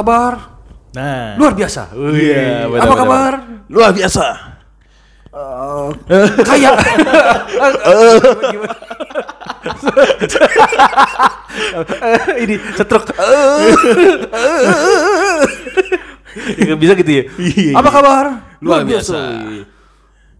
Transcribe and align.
kabar? 0.00 0.32
Nah. 0.96 1.36
Luar 1.38 1.52
biasa. 1.54 1.92
Iya, 1.94 2.66
benar, 2.66 2.82
Apa 2.88 2.94
kabar? 2.96 3.32
Luar 3.70 3.90
biasa. 3.94 4.26
Kayak. 6.42 6.74
Ini 12.42 12.54
setruk. 12.74 13.04
Ya, 16.58 16.74
Bisa 16.74 16.92
gitu 16.98 17.10
ya? 17.10 17.24
Apa 17.78 17.90
kabar? 17.90 18.24
Luar 18.58 18.82
biasa. 18.82 19.18
wih. 19.46 19.62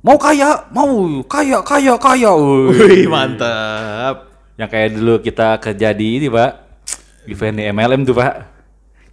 Mau 0.01 0.17
kaya, 0.17 0.65
mau 0.73 0.89
kaya, 1.29 1.61
kaya, 1.61 1.95
kaya. 2.01 2.31
wih. 2.33 2.73
Wih, 2.73 3.05
mantap. 3.07 4.33
Yang 4.57 4.71
kayak 4.73 4.89
dulu 4.97 5.15
kita 5.21 5.49
kerja 5.61 5.89
di 5.93 6.19
ini, 6.19 6.27
Pak. 6.33 6.53
Event 7.29 7.57
di 7.61 7.65
MLM 7.69 8.03
tuh, 8.09 8.17
Pak. 8.17 8.60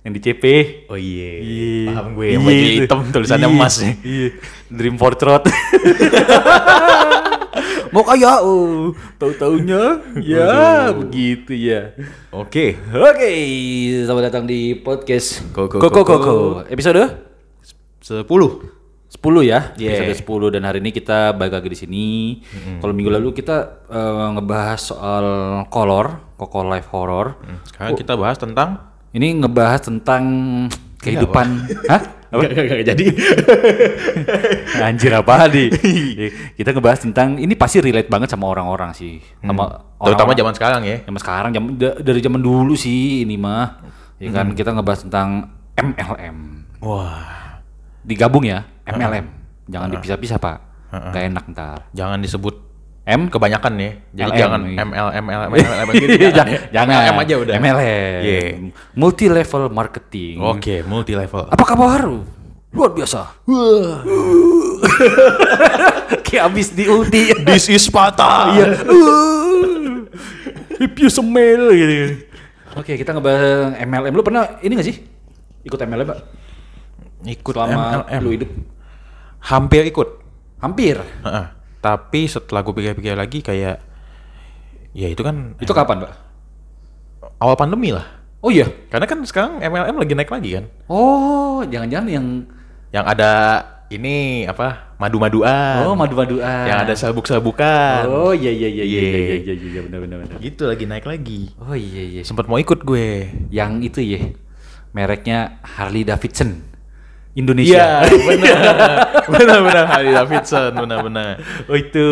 Yang 0.08 0.14
di 0.16 0.22
CP. 0.24 0.44
Oh 0.88 0.96
iya. 0.96 1.32
Iya. 1.44 1.92
Paham 1.92 2.16
gue 2.16 2.26
yang 2.32 2.48
baju 2.48 2.56
Iya, 2.56 2.64
itu. 2.72 2.88
hitam 2.88 3.00
tulisannya 3.12 3.50
Iya, 3.52 3.58
emas 3.60 3.76
nih. 3.84 3.94
Iya. 4.08 4.30
Dream 4.72 4.96
Portrait. 4.96 5.44
Mau 7.92 8.08
kaya, 8.08 8.40
oh. 8.40 8.96
Tahu-taunya 9.20 10.00
ya 10.24 10.96
begitu 10.96 11.52
ya. 11.52 11.92
Oke. 12.32 12.80
Oke, 12.88 13.32
selamat 14.08 14.32
datang 14.32 14.48
di 14.48 14.80
podcast 14.80 15.44
Koko 15.52 15.76
Koko 15.76 16.08
Koko. 16.08 16.16
Koko. 16.24 16.36
Episode 16.72 17.04
10. 18.00 18.24
10 18.24 18.32
ya. 19.44 19.76
Yeah. 19.76 20.08
Episode 20.08 20.24
10 20.24 20.55
dan 20.55 20.64
hari 20.72 20.80
ini 20.80 20.96
kita 20.96 21.36
balik 21.36 21.60
lagi 21.60 21.68
di 21.68 21.80
sini. 21.84 22.08
Kalau 22.80 22.96
minggu 22.96 23.12
lalu 23.12 23.36
kita 23.36 23.84
eh, 23.92 24.28
ngebahas 24.40 24.80
soal 24.80 25.26
kolor, 25.68 26.32
Koko 26.40 26.64
Live 26.64 26.88
Horror. 26.96 27.36
Sekarang 27.68 27.92
kita 27.99 28.16
bahas 28.16 28.40
tentang 28.40 28.87
Ini 29.18 29.41
ngebahas 29.41 29.82
tentang 29.82 30.23
kehidupan. 30.99 31.48
Hah? 31.90 32.01
Apa? 32.27 32.43
Gak, 32.43 32.51
gak, 32.54 32.65
gak, 32.70 32.85
jadi. 32.85 33.05
Anjir 34.85 35.09
apa 35.12 35.48
nih? 35.48 35.68
kita 36.59 36.70
ngebahas 36.70 36.99
tentang 37.01 37.40
ini 37.40 37.55
pasti 37.55 37.79
relate 37.79 38.05
banget 38.05 38.29
sama 38.29 38.46
orang-orang 38.46 38.91
sih. 38.91 39.18
Sama 39.40 39.63
Hmm. 39.98 40.05
Terutama 40.05 40.29
orang-orang- 40.29 40.37
zaman 40.37 40.54
sekarang 40.54 40.82
ya. 40.84 40.98
zaman 41.01 41.20
sekarang 41.20 41.49
zaman 41.49 41.70
da- 41.74 41.98
dari 41.98 42.20
zaman 42.21 42.37
dulu 42.37 42.77
sih 42.77 43.24
ini 43.24 43.34
mah. 43.34 43.82
Ya 44.20 44.29
kan 44.29 44.51
Hmm. 44.51 44.54
kita 44.54 44.70
ngebahas 44.70 45.01
tentang 45.01 45.29
MLM. 45.74 46.37
Wah. 46.77 47.57
Digabung 48.04 48.46
ya, 48.46 48.62
MLM. 48.85 49.26
Jangan 49.68 49.87
dipisah-pisah, 49.90 50.37
Pak. 50.37 50.57
Gak 51.12 51.24
enak 51.26 51.43
ntar. 51.49 51.77
Jangan 51.91 52.21
disebut 52.21 52.66
M 53.08 53.32
kebanyakan 53.32 53.74
ya. 53.80 53.91
Jadi 54.12 54.30
LM, 54.36 54.40
jangan 54.44 54.62
iya. 54.68 54.84
ML 54.84 55.08
ML 55.16 55.41
ML 55.48 55.74
ML 55.88 55.94
gitu. 55.96 56.27
jangan, 56.27 56.48
jangan. 56.76 56.96
MLM 57.00 57.18
aja 57.24 57.36
udah. 57.40 57.54
MLM. 57.55 58.20
Iya. 58.20 58.40
Multi 58.99 59.26
level 59.32 59.64
marketing. 59.72 60.36
Oke, 60.44 60.84
multi 60.84 61.16
level. 61.16 61.48
Apa 61.48 61.64
kabar? 61.64 62.04
Luar 62.76 62.91
biasa. 62.91 63.48
Kayak 66.28 66.44
abis 66.52 66.75
di 66.75 66.84
ulti. 66.91 67.31
This 67.47 67.72
is 67.72 67.88
Sparta. 67.88 68.52
Iya. 68.52 68.75
If 70.84 71.00
you 71.00 71.08
smell 71.08 71.72
gitu. 71.72 72.28
Oke, 72.75 73.00
kita 73.00 73.16
ngebahas 73.16 73.80
MLM. 73.88 74.14
Lu 74.14 74.22
pernah 74.22 74.59
ini 74.59 74.75
gak 74.75 74.88
sih? 74.92 75.00
Ikut 75.64 75.80
MLM, 75.80 76.06
Pak? 76.12 76.19
Ikut 77.24 77.56
Selama 77.56 78.03
MLM. 78.03 78.19
lu 78.19 78.30
hidup? 78.36 78.50
Hampir 79.47 79.88
ikut. 79.88 80.19
Hampir. 80.59 81.00
Heeh. 81.02 81.56
Tapi 81.78 82.25
setelah 82.25 82.62
gue 82.62 82.74
pikir-pikir 82.74 83.14
lagi 83.14 83.40
kayak 83.40 83.78
ya 84.92 85.08
itu 85.08 85.22
kan 85.22 85.53
Itu 85.58 85.72
kapan, 85.72 86.03
Pak? 86.03 86.14
awal 87.38 87.53
pandemi 87.53 87.94
lah. 87.94 88.06
Oh 88.40 88.50
iya. 88.50 88.66
Karena 88.90 89.06
kan 89.06 89.20
sekarang 89.22 89.59
MLM 89.59 89.98
lagi 89.98 90.14
naik 90.14 90.30
lagi 90.30 90.50
kan. 90.58 90.66
Oh, 90.88 91.62
jangan-jangan 91.64 92.08
yang 92.08 92.28
Yang 92.88 93.06
ada 93.06 93.32
ini 93.88 94.44
apa? 94.44 94.96
Madu-maduan. 94.98 95.86
Oh, 95.86 95.94
madu-maduan. 95.94 96.66
Yang 96.66 96.80
ada 96.82 96.94
sabuk-sabukan. 96.96 98.08
Oh, 98.08 98.34
iya 98.34 98.50
iya 98.50 98.70
iya 98.70 98.84
iya 98.84 99.00
Iya. 99.00 99.02
iya 99.02 99.18
iya 99.38 99.54
iya 99.54 99.68
iya 99.70 99.82
benar 99.86 100.00
benar 100.02 100.18
benar. 100.24 100.38
Gitu 100.40 100.64
lagi 100.66 100.86
naik 100.86 101.06
lagi. 101.06 101.52
Oh 101.58 101.78
iya 101.78 102.02
iya. 102.02 102.22
Sempat 102.24 102.48
mau 102.48 102.58
ikut 102.58 102.82
gue. 102.82 103.30
Yang 103.50 103.72
itu 103.86 104.00
ya. 104.02 104.22
Mereknya 104.92 105.62
Harley 105.62 106.02
Davidson. 106.02 106.64
Indonesia. 107.38 108.02
Iya, 108.02 108.18
benar. 108.25 108.66
Benar-benar 109.38 109.86
Harley 109.86 110.14
Davidson, 110.16 110.72
benar-benar. 110.74 111.38
Oh 111.70 111.78
itu. 111.78 112.08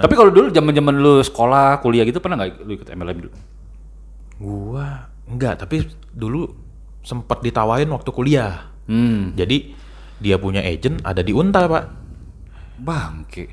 Tapi 0.00 0.14
kalau 0.16 0.32
dulu 0.32 0.48
zaman-zaman 0.48 0.94
lu 0.96 1.20
sekolah, 1.20 1.84
kuliah 1.84 2.08
gitu 2.08 2.18
pernah 2.24 2.40
nggak 2.40 2.64
lu 2.64 2.72
ikut 2.80 2.88
MLM 2.88 3.18
dulu? 3.28 3.32
Gua 4.40 5.12
enggak, 5.28 5.60
tapi 5.60 5.84
dulu 6.16 6.48
sempat 7.04 7.44
ditawarin 7.44 7.92
waktu 7.92 8.10
kuliah. 8.14 8.72
Hmm. 8.88 9.36
Jadi 9.36 9.76
dia 10.22 10.38
punya 10.40 10.62
agent 10.64 11.02
ada 11.04 11.20
di 11.20 11.34
Unta, 11.34 11.68
Pak. 11.68 11.84
Bangke. 12.80 13.44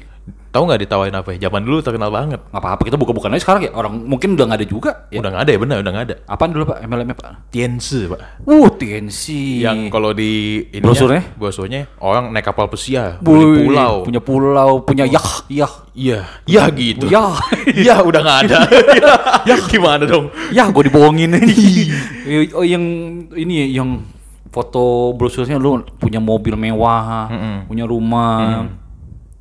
Tahu 0.49 0.63
nggak 0.65 0.81
ditawarin 0.81 1.13
apa 1.13 1.29
ya? 1.37 1.45
Zaman 1.45 1.61
dulu 1.61 1.77
terkenal 1.85 2.09
banget. 2.09 2.41
Nggak 2.49 2.61
apa-apa 2.65 2.81
kita 2.81 2.97
buka-bukan 2.97 3.37
aja 3.37 3.41
sekarang 3.45 3.69
ya. 3.69 3.71
Orang 3.77 4.01
mungkin 4.09 4.33
udah 4.33 4.49
nggak 4.49 4.59
ada 4.59 4.67
juga. 4.67 4.91
Ya. 5.13 5.21
Udah 5.21 5.29
nggak 5.29 5.43
ada 5.45 5.51
ya, 5.53 5.59
benar 5.61 5.77
udah 5.85 5.91
nggak 5.93 6.05
ada. 6.09 6.15
Apaan 6.25 6.49
dulu 6.57 6.63
Pak 6.73 6.77
MLM-nya 6.89 7.15
Pak? 7.15 7.53
Tiense, 7.53 8.09
Pak. 8.09 8.19
Uh, 8.49 8.67
TNC. 8.73 9.23
Yang 9.61 9.79
kalau 9.93 10.09
di 10.17 10.65
ininya, 10.73 10.89
Brosurnya? 10.89 11.21
brosurnya 11.37 11.81
orang 12.01 12.33
naik 12.33 12.49
kapal 12.49 12.65
pesiar, 12.65 13.21
beli 13.21 13.69
pulau. 13.69 14.01
punya 14.01 14.21
pulau, 14.21 14.71
punya 14.81 15.05
yah, 15.05 15.29
yah. 15.53 15.73
Iya, 15.93 16.19
iya 16.49 16.63
gitu. 16.73 17.05
Yah. 17.11 17.37
Iya, 17.69 18.01
udah 18.01 18.19
nggak 18.25 18.39
ada. 18.49 18.57
ya 19.49 19.55
gimana 19.69 20.09
dong? 20.09 20.33
ya, 20.49 20.65
gue 20.73 20.83
dibohongin. 20.89 21.37
oh, 22.57 22.65
yang 22.65 22.83
ini 23.37 23.53
ya, 23.61 23.83
yang 23.83 24.01
foto 24.49 25.13
brosurnya 25.13 25.61
lu 25.61 25.85
punya 26.01 26.17
mobil 26.17 26.57
mewah, 26.57 27.29
Mm-mm. 27.29 27.55
punya 27.69 27.85
rumah. 27.85 28.65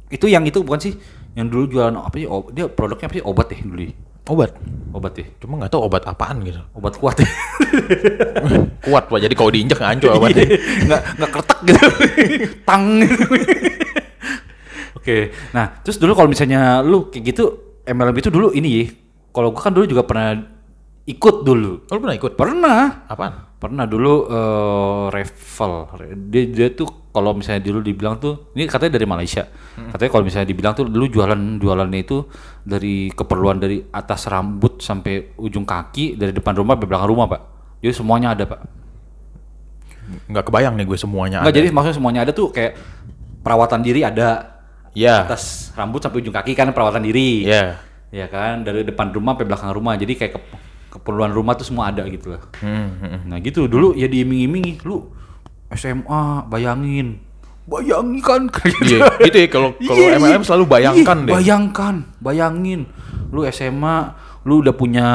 Itu 0.08 0.26
yang 0.26 0.44
itu 0.44 0.60
bukan 0.60 0.80
sih? 0.80 0.94
Yang 1.32 1.46
dulu 1.52 1.64
jualan 1.68 1.94
apa 1.94 2.14
sih? 2.14 2.26
Oh, 2.26 2.48
dia 2.48 2.66
produknya 2.66 3.06
apa 3.08 3.16
sih? 3.16 3.24
Obat 3.24 3.46
ya 3.52 3.58
dulu. 3.62 3.84
Obat. 4.28 4.50
Obat 4.92 5.12
ya. 5.16 5.26
Cuma 5.40 5.56
nggak 5.56 5.72
tahu 5.72 5.82
obat 5.84 6.04
apaan 6.04 6.44
gitu. 6.44 6.60
Obat 6.76 6.96
kuat 6.96 7.16
ya. 7.20 7.28
Kuat 8.88 9.04
pak, 9.06 9.20
jadi 9.20 9.34
kalau 9.36 9.50
diinjak 9.52 9.76
ngancur 9.76 10.16
obatnya. 10.16 10.48
nggak 10.88 11.00
nggak 11.20 11.30
kertek 11.30 11.58
gitu 11.68 11.86
tang 12.68 12.84
oke 14.96 15.16
nah 15.52 15.66
terus 15.82 15.96
dulu 16.00 16.12
kalau 16.16 16.28
misalnya 16.30 16.80
lu 16.80 17.08
kayak 17.08 17.24
gitu 17.34 17.44
MLM 17.84 18.16
itu 18.16 18.30
dulu 18.32 18.52
ini 18.52 18.68
ya 18.72 18.84
kalau 19.32 19.52
gua 19.52 19.62
kan 19.62 19.72
dulu 19.72 19.84
juga 19.84 20.02
pernah 20.04 20.36
ikut 21.04 21.36
dulu 21.44 21.88
Oh, 21.88 21.92
lu 21.96 22.00
pernah 22.00 22.16
ikut? 22.16 22.32
pernah 22.36 22.80
Apaan? 23.08 23.32
pernah 23.58 23.84
dulu 23.84 24.14
eh 24.30 25.04
revel 25.10 25.72
dia, 26.30 26.42
dia 26.46 26.68
tuh 26.70 27.07
kalau 27.08 27.32
misalnya 27.32 27.62
dulu 27.62 27.80
dibilang 27.80 28.16
tuh 28.16 28.52
ini 28.52 28.64
katanya 28.64 28.94
dari 28.94 29.06
Malaysia 29.06 29.48
katanya 29.88 30.10
kalau 30.10 30.24
misalnya 30.24 30.44
dibilang 30.46 30.72
tuh 30.72 30.84
dulu 30.84 31.06
jualan 31.06 31.40
jualannya 31.56 32.00
itu 32.00 32.28
dari 32.60 33.08
keperluan 33.10 33.56
dari 33.56 33.80
atas 33.88 34.26
rambut 34.26 34.78
sampai 34.78 35.34
ujung 35.36 35.62
kaki 35.62 36.14
dari 36.14 36.30
depan 36.30 36.52
rumah 36.54 36.74
sampai 36.74 36.86
belakang 36.86 37.08
rumah 37.08 37.26
pak 37.26 37.40
jadi 37.78 37.92
semuanya 37.92 38.32
ada 38.32 38.44
pak 38.44 38.60
Nggak 40.24 40.44
kebayang 40.46 40.74
nih 40.74 40.86
gue 40.86 40.96
semuanya 40.96 41.38
Enggak 41.40 41.52
ada. 41.52 41.58
jadi 41.58 41.68
maksudnya 41.68 41.96
semuanya 41.96 42.20
ada 42.22 42.32
tuh 42.32 42.48
kayak 42.48 42.72
perawatan 43.38 43.80
diri 43.80 44.00
ada 44.02 44.56
Iya. 44.96 45.22
atas 45.22 45.70
rambut 45.72 46.00
sampai 46.00 46.18
ujung 46.18 46.32
kaki 46.32 46.52
kan 46.52 46.72
perawatan 46.72 47.04
diri. 47.04 47.44
Iya. 47.44 47.76
Ya 48.08 48.26
kan 48.26 48.64
dari 48.64 48.82
depan 48.82 49.12
rumah 49.12 49.36
sampai 49.36 49.46
belakang 49.46 49.70
rumah. 49.70 49.94
Jadi 49.94 50.16
kayak 50.16 50.32
ke- 50.34 50.46
keperluan 50.90 51.30
rumah 51.30 51.54
tuh 51.54 51.62
semua 51.62 51.92
ada 51.92 52.02
gitu 52.08 52.32
loh. 52.32 52.42
Hmm, 52.58 52.96
hmm, 52.96 53.04
hmm. 53.06 53.20
Nah 53.28 53.38
gitu 53.38 53.68
dulu 53.68 53.92
ya 53.92 54.08
diiming-imingi 54.08 54.80
lu 54.82 55.12
SMA 55.70 56.22
bayangin. 56.46 57.20
Bayangin 57.68 58.20
kan 58.24 58.42
Iya, 58.88 59.12
gitu 59.20 59.36
ya 59.36 59.48
kalau 59.48 59.76
kalau 59.76 60.00
Iya, 60.00 60.16
MLM 60.16 60.40
iya. 60.40 60.46
selalu 60.46 60.64
bayangkan 60.64 61.16
Iya, 61.20 61.26
deh. 61.28 61.32
Bayangkan, 61.36 61.94
bayangin. 62.18 62.80
Lu 63.28 63.44
SMA, 63.46 63.96
lu 64.42 64.64
udah 64.64 64.72
punya 64.72 65.08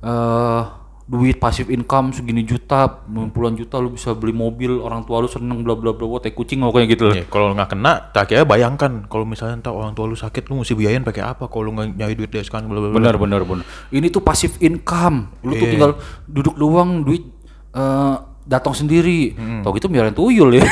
eh 0.00 0.62
duit 1.10 1.42
pasif 1.42 1.66
income 1.66 2.14
segini 2.14 2.46
juta, 2.46 2.86
puluhan 3.34 3.58
juta 3.58 3.82
lu 3.82 3.90
bisa 3.90 4.14
beli 4.14 4.30
mobil, 4.30 4.78
orang 4.78 5.02
tua 5.02 5.18
lu 5.18 5.26
seneng 5.26 5.66
bla 5.66 5.74
bla 5.74 5.90
bla, 5.90 6.06
tai 6.22 6.30
kucing 6.30 6.62
pokoknya 6.62 6.86
gitu 6.86 7.02
loh. 7.10 7.14
Iya, 7.18 7.26
kalau 7.26 7.50
nggak 7.50 7.66
kena, 7.66 7.92
tak 8.14 8.30
kira 8.30 8.46
bayangkan 8.46 9.10
kalau 9.10 9.26
misalnya 9.26 9.58
ntar 9.58 9.74
orang 9.74 9.90
tua 9.90 10.06
lu 10.06 10.14
sakit, 10.14 10.46
lu 10.46 10.62
mesti 10.62 10.78
biayain 10.78 11.02
pakai 11.02 11.26
apa? 11.26 11.50
Kalau 11.50 11.66
lu 11.66 11.74
nggak 11.74 11.98
nyari 11.98 12.14
duit 12.14 12.30
dari 12.30 12.46
sekarang, 12.46 12.70
bla 12.70 12.78
bla 12.78 12.94
bla. 12.94 12.96
Benar 13.02 13.18
benar 13.18 13.42
benar. 13.42 13.64
Ini 13.90 14.06
tuh 14.06 14.22
pasif 14.22 14.54
income. 14.62 15.42
Lu 15.42 15.56
tuh 15.56 15.66
Iya. 15.66 15.72
tinggal 15.74 15.90
duduk 16.30 16.54
doang 16.54 17.02
duit 17.02 17.26
eh 17.74 18.16
datang 18.50 18.74
sendiri. 18.74 19.38
Tau 19.62 19.70
gitu 19.78 19.86
biarin 19.86 20.10
tuyul 20.10 20.58
ya. 20.58 20.66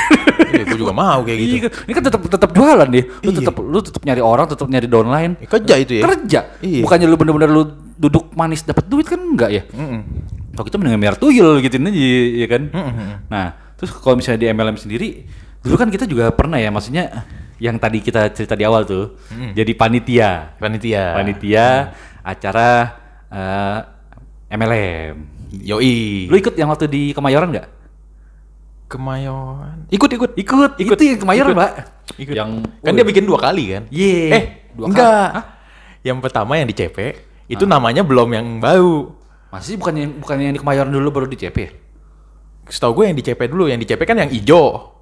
Iya, 0.48 0.64
gue 0.66 0.78
juga 0.80 0.90
mau 0.90 1.22
kayak 1.22 1.38
gitu. 1.38 1.54
Iya? 1.54 1.70
Ini 1.86 1.92
kan 1.94 2.02
tetap 2.10 2.20
tetap 2.26 2.50
jualan 2.50 2.88
deh. 2.90 3.04
Lu 3.22 3.30
tetap 3.30 3.54
lu 3.62 3.78
tetap 3.78 4.02
nyari 4.02 4.22
orang, 4.25 4.46
tetap 4.50 4.66
nyari 4.66 4.86
downline. 4.90 5.32
Ya, 5.38 5.46
kerja 5.46 5.75
itu 5.78 5.92
ya. 6.00 6.02
Kerja. 6.02 6.40
Iya. 6.58 6.82
Bukannya 6.82 7.06
lu 7.06 7.16
bener-bener 7.20 7.50
lu 7.54 7.62
duduk 7.94 8.34
manis 8.34 8.66
dapat 8.66 8.90
duit 8.90 9.06
kan 9.06 9.22
enggak 9.22 9.50
ya? 9.54 9.62
Mm-mm. 9.70 10.00
Tau 10.58 10.66
gitu 10.66 10.75
mendingan 10.82 10.98
biar 10.98 11.14
tuyul 11.14 11.62
gitu 11.62 11.78
aja 11.78 11.90
ya 12.34 12.46
kan. 12.50 12.62
Mm-mm. 12.75 13.08
Nah, 13.30 13.46
terus 13.78 13.94
kalau 13.94 14.19
misalnya 14.19 14.40
di 14.42 14.46
MLM 14.50 14.78
sendiri, 14.80 15.08
dulu 15.62 15.75
kan 15.78 15.88
kita 15.92 16.08
juga 16.10 16.34
pernah 16.34 16.58
ya 16.58 16.75
maksudnya 16.75 17.28
yang 17.62 17.78
tadi 17.78 18.02
kita 18.02 18.34
cerita 18.34 18.58
di 18.58 18.66
awal 18.66 18.82
tuh. 18.88 19.19
Jadi 19.54 19.72
panitia. 19.78 20.58
Panitia. 20.58 21.14
Panitia 21.14 21.66
acara 22.26 22.69
eh, 23.30 23.78
MLM. 24.54 25.38
Yoi. 25.50 26.28
Lu 26.28 26.36
ikut 26.36 26.54
yang 26.54 26.68
waktu 26.68 26.86
di 26.86 27.02
Kemayoran 27.12 27.48
nggak? 27.50 27.68
Kemayoran. 28.88 29.84
Ikut 29.92 30.08
ikut. 30.08 30.30
Ikut, 30.32 30.70
ikut. 30.80 30.96
Itu 30.96 31.04
yang 31.04 31.20
kemayoran, 31.20 31.52
Mbak. 31.52 31.72
Ikut. 32.16 32.34
Yang 32.34 32.50
Kan 32.80 32.92
dia 32.96 33.04
bikin 33.04 33.24
dua 33.28 33.36
kali 33.36 33.64
kan? 33.76 33.82
Iya. 33.92 34.24
Eh, 34.32 34.44
Dua 34.72 34.86
enggak. 34.88 35.04
kali. 35.04 35.36
Hah? 35.36 35.44
Yang 36.00 36.18
pertama 36.24 36.52
yang 36.56 36.64
di 36.64 36.72
CP 36.72 36.98
itu 37.52 37.64
namanya 37.68 38.00
belum 38.00 38.28
yang 38.32 38.46
baru. 38.64 39.12
Masih 39.52 39.76
bukan 39.76 39.92
yang 39.92 40.10
bukan 40.16 40.36
yang 40.40 40.52
di 40.56 40.60
kemayoran 40.60 40.88
dulu 40.88 41.08
baru 41.12 41.26
di 41.28 41.36
CP 41.36 41.56
ya? 41.60 41.70
Setahu 42.68 43.00
gue 43.00 43.04
yang 43.12 43.16
di 43.16 43.24
CP 43.24 43.40
dulu, 43.48 43.68
yang 43.68 43.80
di 43.80 43.84
CP 43.84 44.00
kan 44.08 44.16
yang 44.16 44.32
hijau. 44.32 44.92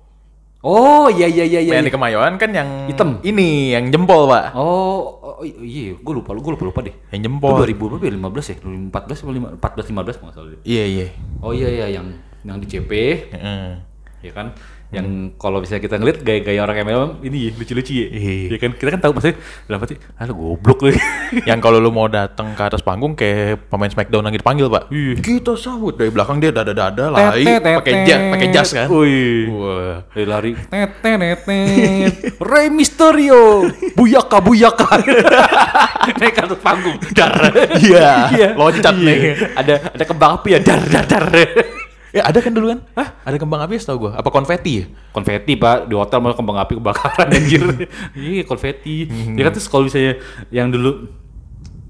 Oh, 0.66 1.06
iya 1.06 1.30
iya 1.30 1.46
iya 1.46 1.60
iya. 1.62 1.72
yang 1.78 1.86
di 1.86 1.94
Kemayoran 1.94 2.34
kan 2.42 2.50
yang 2.50 2.90
Hitam. 2.90 3.22
Ini 3.22 3.78
yang 3.78 3.94
jempol, 3.94 4.26
Pak. 4.26 4.58
Oh, 4.58 5.22
oh 5.22 5.46
iya, 5.46 5.94
gue 5.94 6.12
lupa, 6.18 6.34
gue 6.34 6.52
lupa 6.58 6.64
lupa 6.66 6.80
deh. 6.82 6.90
Yang 7.14 7.20
Itu 7.22 7.26
jempol. 7.30 7.54
2000 7.62 7.78
berapa 7.86 8.02
ya? 8.02 8.12
15 8.18 8.50
ya? 8.50 8.56
2014 8.90 9.22
atau 9.22 9.30
5 9.30 9.62
14 9.62 9.94
15 9.94 10.18
kalau 10.18 10.26
nggak 10.26 10.34
salah. 10.34 10.50
deh. 10.50 10.60
Iya, 10.66 10.84
iya. 10.90 11.06
Oh 11.38 11.54
iya 11.54 11.68
iya 11.70 11.86
yang 11.94 12.06
yang 12.42 12.58
di 12.58 12.66
CP 12.66 12.90
Heeh. 13.30 13.66
ya 14.22 14.32
kan 14.34 14.54
yang 14.94 15.35
kalau 15.35 15.59
misalnya 15.59 15.83
kita 15.83 15.99
ngeliat 15.99 16.23
gaya-gaya 16.23 16.62
orang 16.62 16.77
MLM 16.87 17.11
ini 17.27 17.50
ya, 17.50 17.50
lucu-lucu 17.59 17.93
ya. 17.93 18.06
Iya. 18.06 18.55
Ya 18.55 18.59
kan 18.62 18.71
kita 18.79 18.88
kan 18.94 19.00
tahu 19.03 19.12
maksudnya 19.19 19.37
dalam 19.67 19.81
hati, 19.83 19.94
ah 20.15 20.25
lu 20.31 20.35
goblok 20.38 20.79
lu. 20.87 20.91
yang 21.50 21.59
kalau 21.59 21.83
lu 21.83 21.91
mau 21.91 22.06
datang 22.06 22.55
ke 22.55 22.62
atas 22.62 22.87
panggung 22.87 23.19
kayak 23.19 23.67
pemain 23.67 23.91
Smackdown 23.91 24.23
lagi 24.23 24.38
dipanggil, 24.38 24.71
Pak. 24.71 24.94
Kita 25.19 25.59
sambut 25.59 25.99
dari 25.99 26.15
belakang 26.15 26.38
dia 26.38 26.55
dada-dada 26.55 27.11
lari 27.11 27.43
pakai 27.59 27.94
jas, 28.06 28.21
pakai 28.31 28.49
jas 28.55 28.69
kan. 28.71 28.87
Wih. 28.87 29.50
Wah. 29.50 29.97
Lari 30.15 30.25
lari. 30.25 30.53
Rey 32.50 32.67
Mysterio. 32.71 33.67
Buyaka 33.99 34.38
buyaka. 34.38 35.03
Naik 36.23 36.33
ke 36.33 36.41
atas 36.47 36.61
panggung. 36.62 36.97
Dar. 37.11 37.35
Iya, 37.83 38.55
loncat 38.55 38.94
Iya. 38.94 39.03
nih. 39.03 39.19
Ada 39.59 39.75
ada 39.99 40.05
kembang 40.06 40.38
api 40.41 40.49
ya 40.55 40.61
dar 40.62 40.81
dar 40.87 41.05
dar. 41.05 41.27
Ya 42.16 42.24
ada 42.24 42.38
kan 42.40 42.52
dulu 42.56 42.72
kan? 42.72 42.80
Hah? 42.96 43.08
Ada 43.28 43.36
kembang 43.36 43.60
api 43.60 43.76
setahu 43.76 44.08
gua. 44.08 44.12
Apa 44.16 44.32
konfeti 44.32 44.72
ya? 44.80 44.86
konfeti 45.16 45.56
pak 45.56 45.88
di 45.88 45.96
hotel 45.96 46.20
mau 46.20 46.36
kembang 46.36 46.60
api 46.60 46.76
kebakaran 46.76 47.32
anjir 47.32 47.88
iya 48.20 48.44
konfeti 48.44 49.08
ya 49.08 49.48
kan 49.48 49.52
terus 49.56 49.64
kalau 49.64 49.88
misalnya 49.88 50.20
yang 50.52 50.68
dulu 50.68 51.08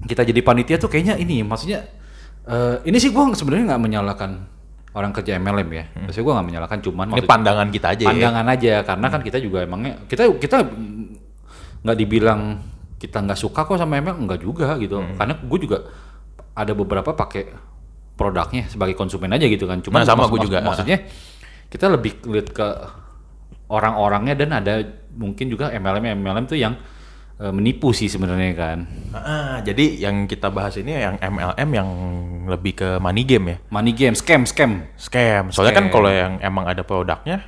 kita 0.07 0.23
jadi 0.23 0.39
panitia 0.39 0.79
tuh 0.79 0.87
kayaknya 0.87 1.19
ini 1.19 1.43
maksudnya 1.43 1.83
eh, 2.47 2.79
ini 2.87 2.95
sih 3.03 3.11
gua 3.11 3.27
sebenarnya 3.35 3.75
nggak 3.75 3.83
menyalahkan 3.83 4.31
orang 4.95 5.11
kerja 5.11 5.35
MLM 5.35 5.69
ya 5.75 5.85
maksudnya 6.07 6.23
gua 6.23 6.33
nggak 6.39 6.47
menyalahkan 6.47 6.79
cuman 6.87 7.05
Ini 7.19 7.23
pandangan 7.27 7.67
kita 7.67 7.87
aja 7.91 8.03
ya. 8.07 8.11
pandangan 8.15 8.45
aja 8.47 8.73
karena 8.87 9.07
kan 9.11 9.21
kita 9.27 9.37
juga 9.43 9.57
emangnya 9.67 9.93
kita 10.07 10.23
kita 10.39 10.57
nggak 11.83 11.97
dibilang 11.99 12.63
kita 12.95 13.27
nggak 13.27 13.39
suka 13.43 13.67
kok 13.67 13.75
sama 13.75 13.99
MLM 13.99 14.23
enggak 14.23 14.39
juga 14.39 14.79
gitu 14.79 15.03
karena 15.19 15.35
gue 15.35 15.59
juga 15.59 15.77
ada 16.55 16.71
beberapa 16.71 17.11
pakai 17.11 17.51
produknya 18.17 18.65
sebagai 18.65 18.93
konsumen 18.93 19.29
aja 19.29 19.45
gitu 19.45 19.63
kan 19.63 19.79
cuma 19.79 20.01
Nah, 20.01 20.05
sama 20.05 20.25
gua 20.25 20.41
juga. 20.41 20.57
maksudnya 20.59 21.05
kita 21.69 21.85
lebih 21.87 22.17
lihat 22.25 22.49
ke 22.49 22.67
orang-orangnya 23.67 24.33
dan 24.35 24.49
ada 24.53 24.73
mungkin 25.13 25.47
juga 25.47 25.69
MLM 25.69 26.17
MLM 26.17 26.45
tuh 26.45 26.55
yang 26.55 26.73
eh, 27.37 27.51
menipu 27.51 27.91
sih 27.91 28.07
sebenarnya 28.07 28.53
kan 28.53 28.77
Ah, 29.13 29.59
jadi 29.59 29.99
yang 29.99 30.25
kita 30.25 30.47
bahas 30.47 30.75
ini 30.75 30.95
yang 30.95 31.15
MLM 31.17 31.69
yang 31.69 31.89
lebih 32.47 32.73
ke 32.75 32.89
money 32.97 33.21
game 33.21 33.45
ya. 33.49 33.57
money 33.69 33.91
game 33.91 34.15
scam 34.15 34.43
scam 34.43 34.87
Scam. 34.95 35.51
Soalnya 35.51 35.75
kan 35.75 35.85
Scam. 35.85 35.93
kalau 35.93 36.09
yang 36.09 36.33
emang 36.39 36.65
ada 36.65 36.81
produknya 36.81 37.43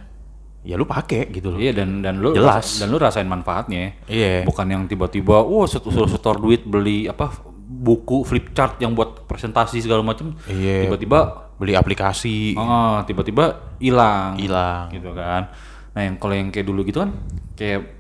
ya 0.59 0.75
lu 0.75 0.83
pakai 0.83 1.31
gitu 1.31 1.55
loh. 1.55 1.57
Iya 1.57 1.71
dan 1.73 2.03
dan 2.03 2.19
lu 2.19 2.35
Jelas. 2.35 2.83
dan 2.83 2.91
lu 2.91 2.99
rasain 2.99 3.23
manfaatnya. 3.23 3.95
Iya. 4.05 4.43
Bukan 4.43 4.67
yang 4.67 4.83
tiba-tiba 4.85 5.39
wah 5.39 5.63
setor, 5.63 6.03
setor 6.05 6.35
duit 6.35 6.67
beli 6.67 7.07
apa 7.07 7.31
buku 7.69 8.25
flip 8.25 8.49
chart 8.57 8.81
yang 8.81 8.97
buat 8.97 9.29
presentasi 9.29 9.85
segala 9.85 10.01
macam. 10.01 10.33
Iya. 10.49 10.89
Tiba-tiba 10.89 11.45
Beli 11.59 11.75
aplikasi 11.75 12.57
tiba-tiba 13.05 13.77
hilang. 13.77 14.39
hilang. 14.41 14.89
Gitu 14.89 15.11
kan. 15.13 15.53
Nah, 15.93 16.01
yang 16.01 16.15
kalau 16.17 16.33
yang 16.33 16.49
kayak 16.49 16.65
dulu 16.65 16.81
gitu 16.87 17.03
kan 17.03 17.13
kayak 17.53 17.93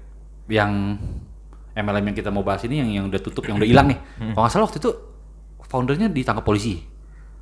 yang 0.49 0.97
MLM 1.75 2.05
yang 2.11 2.17
kita 2.17 2.33
mau 2.33 2.41
bahas 2.41 2.65
ini 2.65 2.81
yang 2.81 2.89
yang 2.89 3.05
udah 3.11 3.21
tutup 3.21 3.45
yang 3.45 3.61
udah 3.61 3.69
hilang 3.69 3.93
nih. 3.93 3.99
Hmm. 4.17 4.33
Kalau 4.33 4.41
nggak 4.47 4.53
salah 4.55 4.65
waktu 4.65 4.79
itu 4.81 4.91
foundernya 5.69 6.07
ditangkap 6.09 6.41
polisi. 6.41 6.81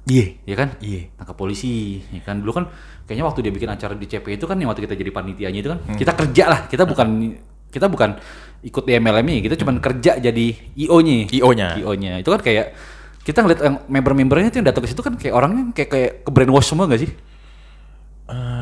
Iya. 0.07 0.25
ya 0.47 0.55
kan? 0.55 0.69
Iya. 0.79 1.11
Tangkap 1.19 1.35
polisi, 1.35 1.99
ya 2.15 2.23
kan? 2.23 2.39
Dulu 2.39 2.51
kan 2.55 2.65
kayaknya 3.03 3.27
waktu 3.27 3.39
dia 3.43 3.51
bikin 3.51 3.67
acara 3.67 3.91
di 3.91 4.07
CP 4.07 4.39
itu 4.39 4.47
kan 4.47 4.55
yang 4.55 4.71
waktu 4.71 4.87
kita 4.87 4.95
jadi 4.95 5.11
panitianya 5.11 5.59
itu 5.59 5.69
kan, 5.71 5.79
kita 5.99 6.15
kerja 6.15 6.43
lah, 6.47 6.59
kita 6.71 6.87
bukan 6.87 7.35
kita 7.67 7.87
bukan 7.87 8.17
ikut 8.63 8.83
di 8.83 8.93
MLM 8.97 9.25
nya 9.27 9.41
kita 9.43 9.55
cuma 9.59 9.71
kerja 9.77 10.17
jadi 10.17 10.47
IO-nya. 10.75 11.29
IO-nya. 11.29 11.67
IO-nya. 11.77 12.11
Itu 12.19 12.33
kan 12.33 12.41
kayak 12.41 12.73
kita 13.21 13.43
ngeliat 13.43 13.59
yang 13.59 13.75
member-membernya 13.85 14.47
itu 14.49 14.57
yang 14.63 14.67
datang 14.71 14.87
ke 14.87 14.89
situ 14.89 15.01
kan 15.03 15.13
kayak 15.19 15.35
orangnya 15.35 15.63
kayak 15.75 15.89
kayak 15.91 16.11
ke 16.25 16.31
brainwash 16.31 16.71
semua 16.71 16.87
gak 16.87 17.03
sih? 17.03 17.11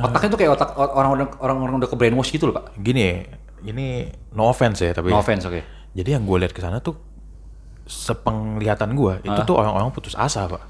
Otaknya 0.06 0.30
tuh 0.30 0.40
kayak 0.42 0.52
otak 0.54 0.70
orang-orang 0.78 1.30
orang-orang 1.42 1.76
udah 1.82 1.90
ke 1.90 1.98
brainwash 1.98 2.30
gitu 2.30 2.50
loh, 2.50 2.62
Pak. 2.62 2.78
Gini, 2.78 3.26
ini 3.66 4.06
no 4.38 4.46
offense 4.46 4.86
ya 4.86 4.94
tapi. 4.94 5.10
No 5.10 5.22
offense, 5.22 5.46
oke. 5.50 5.62
Jadi 5.96 6.10
yang 6.14 6.22
gue 6.28 6.38
lihat 6.38 6.54
ke 6.54 6.62
sana 6.62 6.78
tuh 6.84 6.98
sepenglihatan 7.86 8.94
gue 8.94 9.14
itu 9.26 9.40
Ah. 9.42 9.46
tuh 9.46 9.58
orang-orang 9.58 9.90
putus 9.94 10.18
asa 10.18 10.50
pak. 10.50 10.62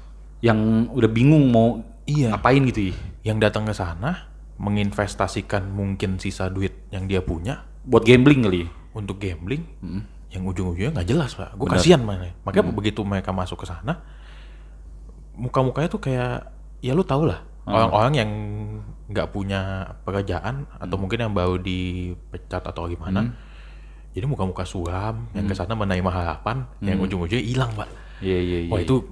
Yang 0.44 0.88
udah 0.92 1.10
bingung 1.10 1.48
mau 1.48 1.80
Iya. 2.06 2.36
ngapain 2.36 2.62
gitu 2.68 2.92
ya. 2.92 2.94
Yang 3.32 3.38
datang 3.50 3.64
ke 3.66 3.74
sana 3.74 4.30
menginvestasikan 4.56 5.68
mungkin 5.68 6.16
sisa 6.16 6.48
duit 6.48 6.72
yang 6.88 7.08
dia 7.08 7.20
punya 7.20 7.64
Buat 7.86 8.02
gambling 8.04 8.42
kali. 8.42 8.62
untuk 8.96 9.20
gambling 9.20 9.60
yang 10.32 10.42
ujung-ujungnya 10.48 10.96
nggak 10.96 11.08
jelas 11.08 11.36
pak. 11.36 11.52
Gue 11.54 11.68
kasihan 11.68 12.00
mana. 12.00 12.32
Makanya 12.48 12.72
begitu 12.72 13.04
mereka 13.04 13.30
masuk 13.30 13.62
ke 13.62 13.66
sana, 13.68 14.00
muka-mukanya 15.36 15.88
tuh 15.92 16.00
kayak 16.00 16.48
ya 16.80 16.96
lu 16.96 17.04
tau 17.04 17.28
lah 17.28 17.44
orang-orang 17.66 18.12
yang 18.14 18.30
nggak 19.10 19.28
punya 19.34 19.90
pekerjaan 20.06 20.66
atau 20.78 20.96
mungkin 20.98 21.28
yang 21.28 21.32
baru 21.34 21.58
dipecat 21.60 22.62
atau 22.62 22.88
gimana. 22.90 23.36
Jadi 24.16 24.24
muka-muka 24.24 24.64
suram 24.64 25.28
yang 25.36 25.44
ke 25.44 25.52
sana 25.52 25.76
menerima 25.76 26.08
harapan 26.08 26.64
yang 26.80 26.96
ujung-ujungnya 27.04 27.44
hilang 27.44 27.68
pak. 27.76 27.84
Iya, 28.24 28.38
iya, 28.40 28.58
iya. 28.64 28.72
Wah 28.72 28.80
itu 28.80 29.04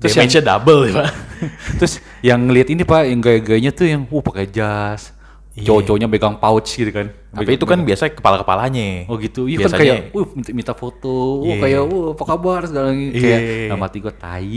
Terus 0.00 0.16
damage-nya 0.16 0.42
double 0.42 0.80
ya 0.88 0.92
pak. 0.96 1.08
Terus 1.78 1.94
yang 2.24 2.40
ngeliat 2.48 2.68
ini 2.72 2.82
pak, 2.82 3.02
yang 3.04 3.20
gaya-gayanya 3.22 3.72
tuh 3.76 3.86
yang, 3.86 4.02
uh 4.08 4.22
pakai 4.24 4.50
jas, 4.50 5.14
Iya. 5.54 5.70
cowok-cowoknya 5.70 6.08
pegang 6.08 6.36
pouch 6.36 6.66
gitu 6.66 6.90
kan. 6.90 7.14
Tapi 7.30 7.54
itu 7.54 7.62
kan 7.62 7.78
biasanya 7.80 8.10
kepala-kepalanya. 8.12 9.06
Oh 9.06 9.14
gitu, 9.14 9.46
iya 9.46 9.62
kan 9.62 9.78
kayak, 9.78 10.10
uh 10.10 10.26
minta, 10.34 10.50
minta 10.50 10.74
foto, 10.74 11.14
uh 11.40 11.46
Iya. 11.46 11.54
kayak, 11.62 11.80
uh 11.84 12.06
apa 12.10 12.24
kabar 12.24 12.60
segala 12.66 12.90
gitu. 12.90 13.14
Iya. 13.14 13.22
Kayak, 13.22 13.40
nah, 13.70 13.78
mati 13.78 13.98
gue 13.98 14.12
tai, 14.12 14.54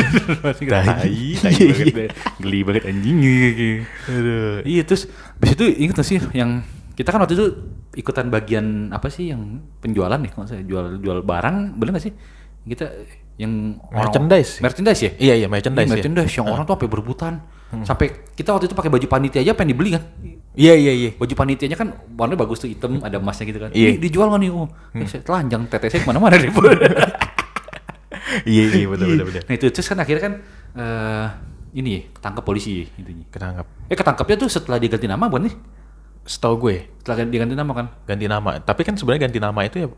mati 0.48 0.62
gue 0.64 0.72
Tai. 0.72 0.86
tai, 0.88 1.20
banget, 1.68 1.86
deh. 1.92 2.10
geli 2.40 2.60
banget 2.64 2.84
anjing. 2.86 3.16
Aduh. 4.08 4.56
Iya 4.64 4.82
terus, 4.82 5.02
habis 5.36 5.50
itu 5.52 5.64
inget 5.68 5.94
gak 5.94 6.06
sih 6.06 6.16
yang 6.32 6.64
kita 6.94 7.12
kan 7.12 7.20
waktu 7.20 7.36
itu 7.36 7.46
ikutan 7.94 8.26
bagian 8.28 8.66
apa 8.88 9.12
sih 9.12 9.28
yang 9.28 9.60
penjualan 9.78 10.16
nih, 10.16 10.32
kalau 10.32 10.48
saya 10.48 10.64
jual 10.64 10.96
jual 10.96 11.20
barang, 11.20 11.76
bener 11.76 11.92
gak 11.92 12.04
sih? 12.04 12.12
Kita 12.64 12.88
yang 13.36 13.76
orang- 13.86 14.08
Merchandise. 14.08 14.58
merchandise 14.58 15.00
ya? 15.02 15.10
Iya 15.14 15.34
iya 15.38 15.46
merchandise. 15.46 15.84
Iya, 15.84 15.92
ya. 15.92 15.94
merchandise 15.94 16.32
yang 16.34 16.48
orang 16.48 16.64
tuh 16.64 16.72
sampai 16.72 16.88
berebutan. 16.88 17.34
Sampai 17.84 18.32
kita 18.32 18.56
waktu 18.56 18.72
itu 18.72 18.76
pakai 18.76 18.88
baju 18.88 19.06
panitia 19.06 19.44
aja 19.44 19.52
pengen 19.52 19.76
dibeli 19.76 19.92
kan. 19.92 20.02
Iya 20.58 20.74
iya 20.74 20.92
iya. 20.92 21.10
Baju 21.14 21.34
panitianya 21.36 21.76
kan 21.76 21.92
warnanya 22.16 22.40
bagus 22.40 22.64
tuh 22.64 22.68
hitam, 22.72 22.98
ada 23.04 23.20
emasnya 23.20 23.44
gitu 23.44 23.60
kan. 23.60 23.70
Iya. 23.76 24.00
Dijual 24.00 24.32
nggak 24.32 24.40
nih? 24.40 24.50
Oh, 24.50 24.66
eh, 24.96 25.06
saya 25.06 25.22
telanjang 25.22 25.62
teteh 25.68 25.88
saya 25.92 26.00
ke 26.02 26.08
mana-mana 26.08 26.34
deh. 26.40 26.50
Iya 28.44 28.84
iya 28.84 28.86
betul 28.86 29.06
betul 29.14 29.26
betul. 29.32 29.42
nah 29.48 29.54
itu 29.56 29.66
terus 29.72 29.88
kan 29.88 29.98
akhirnya 30.04 30.22
kan 30.22 30.34
eh 30.76 31.26
ini 31.80 31.88
ya, 31.96 32.00
ketangkep 32.16 32.42
polisi 32.44 32.84
intinya. 32.96 33.24
Ketangkap. 33.28 33.66
Eh 33.92 33.96
ketangkepnya 33.96 34.36
tuh 34.40 34.48
setelah 34.48 34.78
diganti 34.80 35.04
nama 35.04 35.28
bukan 35.28 35.48
nih? 35.48 35.54
Setahu 36.24 36.54
gue 36.60 36.76
Setelah 37.00 37.28
diganti 37.28 37.54
nama 37.56 37.72
kan. 37.76 37.86
ganti 38.08 38.24
nama. 38.24 38.50
Tapi 38.60 38.82
kan 38.84 38.96
sebenarnya 38.96 39.28
ganti 39.28 39.38
nama 39.40 39.60
itu 39.64 39.76
ya 39.84 39.88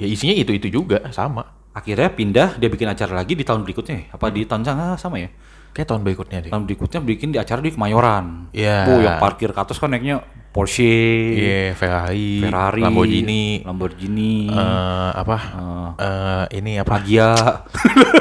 ya 0.00 0.06
isinya 0.08 0.36
itu 0.36 0.52
itu 0.52 0.68
juga 0.68 1.00
sama. 1.16 1.44
Akhirnya 1.72 2.12
pindah 2.12 2.60
dia 2.60 2.68
bikin 2.68 2.88
acara 2.88 3.24
lagi 3.24 3.34
di 3.36 3.44
tahun 3.44 3.64
berikutnya. 3.64 3.96
ya? 3.96 4.04
Apa 4.16 4.28
di 4.30 4.44
tahun 4.44 4.64
sama 4.96 5.16
ya? 5.20 5.28
Kayak 5.74 5.90
tahun 5.90 6.02
berikutnya 6.06 6.38
deh. 6.46 6.50
Tahun 6.54 6.64
berikutnya 6.70 7.00
bikin 7.02 7.34
di 7.34 7.38
acara 7.42 7.58
di 7.58 7.74
Kemayoran. 7.74 8.54
Iya. 8.54 8.86
Oh, 8.86 9.02
yang 9.02 9.18
parkir 9.18 9.50
ke 9.50 9.58
atas 9.58 9.74
kan 9.82 9.90
naiknya 9.90 10.22
Porsche, 10.54 11.34
Iya 11.34 11.74
Ferrari, 11.74 12.38
Ferrari, 12.46 12.78
Lamborghini, 12.78 13.66
Lamborghini, 13.66 14.54
eh, 14.54 15.10
apa? 15.18 15.38
Eh, 15.50 15.90
eh 15.98 16.44
ini 16.62 16.78
apa? 16.78 16.94
Agia, 16.94 17.34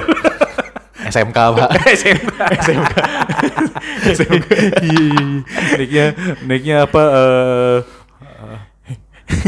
SMK 1.13 1.37
pak. 1.37 1.69
SMK, 1.93 2.33
SMK, 2.57 2.93
SMK. 4.17 4.49
naiknya, 5.77 6.05
naiknya 6.49 6.75
apa? 6.89 7.03
eh, 7.05 7.77